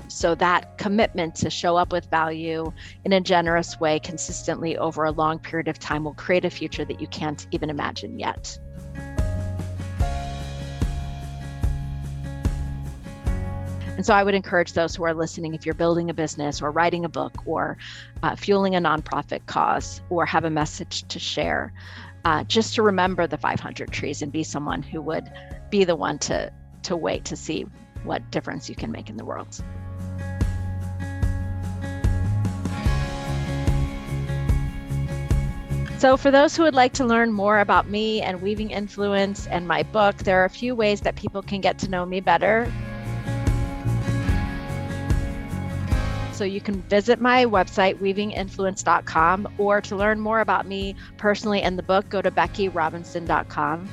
So, 0.09 0.35
that 0.35 0.79
commitment 0.79 1.37
to 1.37 1.51
show 1.51 1.77
up 1.77 1.92
with 1.92 2.11
value 2.11 2.73
in 3.05 3.12
a 3.12 3.21
generous 3.21 3.79
way 3.79 4.01
consistently 4.01 4.77
over 4.77 5.05
a 5.05 5.12
long 5.12 5.38
period 5.38 5.68
of 5.68 5.79
time 5.79 6.03
will 6.03 6.14
create 6.14 6.44
a 6.44 6.51
future 6.51 6.85
that 6.85 7.01
you 7.01 7.07
can't 7.07 7.47
even 7.53 7.71
imagine 7.71 8.18
yet. 8.18 8.59
And 13.99 14.07
so 14.07 14.15
I 14.15 14.23
would 14.23 14.37
encourage 14.37 14.75
those 14.75 14.95
who 14.95 15.03
are 15.03 15.13
listening 15.13 15.55
if 15.55 15.67
you're 15.67 15.75
building 15.75 16.09
a 16.09 16.15
business 16.15 16.63
or 16.63 16.71
writing 16.71 17.05
a 17.05 17.09
book 17.09 17.35
or 17.45 17.77
uh, 18.23 18.37
fueling 18.37 18.77
a 18.77 18.81
nonprofit 18.81 19.45
cause 19.47 20.01
or 20.09 20.25
have 20.25 20.45
a 20.45 20.51
message 20.51 21.03
to 21.09 21.19
share, 21.19 21.73
uh, 22.25 22.45
just 22.45 22.77
to 22.77 22.83
remember 22.83 23.27
the 23.27 23.37
500 23.37 23.91
trees 23.91 24.23
and 24.23 24.31
be 24.31 24.45
someone 24.45 24.85
who 24.85 25.03
would 25.03 25.29
be 25.69 25.83
the 25.83 25.97
one 25.97 26.17
to, 26.21 26.53
to 26.85 26.97
wait 26.97 27.25
to 27.25 27.35
see 27.35 27.67
what 28.05 28.31
difference 28.31 28.69
you 28.69 28.77
can 28.77 28.93
make 28.93 29.11
in 29.11 29.17
the 29.17 29.25
world. 29.25 29.61
So, 35.99 36.17
for 36.17 36.31
those 36.31 36.57
who 36.57 36.63
would 36.63 36.77
like 36.77 36.93
to 36.93 37.05
learn 37.05 37.33
more 37.33 37.59
about 37.59 37.89
me 37.89 38.23
and 38.23 38.41
Weaving 38.41 38.71
Influence 38.71 39.49
and 39.49 39.67
my 39.67 39.83
book, 39.83 40.19
there 40.19 40.41
are 40.41 40.45
a 40.45 40.51
few 40.51 40.77
ways 40.77 41.01
that 41.01 41.17
people 41.17 41.43
can 41.43 41.61
get 41.61 41.77
to 41.81 41.91
know 41.91 42.07
me 42.07 42.21
better. 42.21 42.73
So 46.38 46.44
you 46.44 46.61
can 46.61 46.83
visit 46.83 47.20
my 47.20 47.46
website, 47.46 47.96
weavinginfluence.com, 47.96 49.48
or 49.59 49.81
to 49.81 49.96
learn 49.96 50.20
more 50.20 50.38
about 50.38 50.68
me 50.68 50.94
personally 51.16 51.62
and 51.62 51.77
the 51.77 51.83
book, 51.83 52.09
go 52.11 52.22
to 52.22 52.31
beckyrobinson.com. 52.31 53.88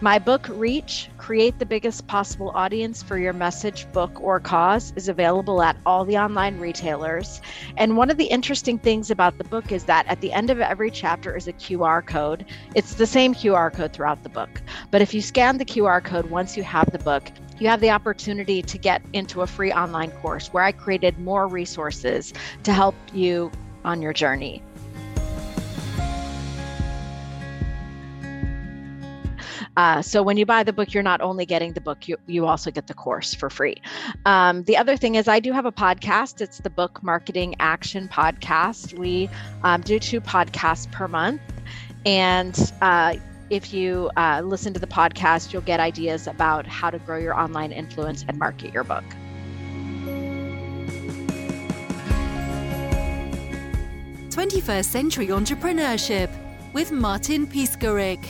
My 0.00 0.20
book, 0.20 0.46
Reach 0.50 1.08
Create 1.26 1.58
the 1.58 1.66
Biggest 1.66 2.06
Possible 2.06 2.52
Audience 2.54 3.02
for 3.02 3.18
Your 3.18 3.32
Message, 3.32 3.90
Book, 3.90 4.20
or 4.20 4.38
Cause, 4.38 4.92
is 4.94 5.08
available 5.08 5.60
at 5.60 5.76
all 5.84 6.04
the 6.04 6.16
online 6.16 6.60
retailers. 6.60 7.40
And 7.76 7.96
one 7.96 8.10
of 8.10 8.16
the 8.16 8.26
interesting 8.26 8.78
things 8.78 9.10
about 9.10 9.36
the 9.36 9.42
book 9.42 9.72
is 9.72 9.82
that 9.86 10.06
at 10.06 10.20
the 10.20 10.32
end 10.32 10.50
of 10.50 10.60
every 10.60 10.88
chapter 10.88 11.36
is 11.36 11.48
a 11.48 11.52
QR 11.52 12.06
code. 12.06 12.46
It's 12.76 12.94
the 12.94 13.08
same 13.08 13.34
QR 13.34 13.72
code 13.72 13.92
throughout 13.92 14.22
the 14.22 14.28
book. 14.28 14.62
But 14.92 15.02
if 15.02 15.12
you 15.12 15.20
scan 15.20 15.58
the 15.58 15.64
QR 15.64 16.00
code 16.00 16.30
once 16.30 16.56
you 16.56 16.62
have 16.62 16.92
the 16.92 17.00
book, 17.00 17.28
you 17.58 17.66
have 17.66 17.80
the 17.80 17.90
opportunity 17.90 18.62
to 18.62 18.78
get 18.78 19.02
into 19.12 19.42
a 19.42 19.48
free 19.48 19.72
online 19.72 20.12
course 20.12 20.52
where 20.52 20.62
I 20.62 20.70
created 20.70 21.18
more 21.18 21.48
resources 21.48 22.34
to 22.62 22.72
help 22.72 22.94
you 23.12 23.50
on 23.84 24.00
your 24.00 24.12
journey. 24.12 24.62
Uh, 29.76 30.00
so 30.00 30.22
when 30.22 30.36
you 30.38 30.46
buy 30.46 30.62
the 30.62 30.72
book, 30.72 30.94
you're 30.94 31.02
not 31.02 31.20
only 31.20 31.44
getting 31.44 31.74
the 31.74 31.80
book, 31.80 32.08
you, 32.08 32.16
you 32.26 32.46
also 32.46 32.70
get 32.70 32.86
the 32.86 32.94
course 32.94 33.34
for 33.34 33.50
free. 33.50 33.76
Um, 34.24 34.62
the 34.64 34.76
other 34.76 34.96
thing 34.96 35.16
is, 35.16 35.28
I 35.28 35.38
do 35.38 35.52
have 35.52 35.66
a 35.66 35.72
podcast. 35.72 36.40
It's 36.40 36.58
the 36.58 36.70
Book 36.70 37.02
Marketing 37.02 37.54
Action 37.60 38.08
Podcast. 38.08 38.98
We 38.98 39.28
um, 39.64 39.82
do 39.82 39.98
two 39.98 40.20
podcasts 40.22 40.90
per 40.90 41.06
month. 41.08 41.42
And 42.06 42.72
uh, 42.80 43.16
if 43.50 43.74
you 43.74 44.10
uh, 44.16 44.40
listen 44.42 44.72
to 44.72 44.80
the 44.80 44.86
podcast, 44.86 45.52
you'll 45.52 45.62
get 45.62 45.78
ideas 45.78 46.26
about 46.26 46.66
how 46.66 46.88
to 46.88 46.98
grow 47.00 47.18
your 47.18 47.38
online 47.38 47.70
influence 47.70 48.24
and 48.26 48.38
market 48.38 48.72
your 48.72 48.84
book. 48.84 49.04
Twenty-first 54.30 54.90
Century 54.90 55.28
Entrepreneurship 55.28 56.30
with 56.72 56.92
Martin 56.92 57.46
Piskarik. 57.46 58.22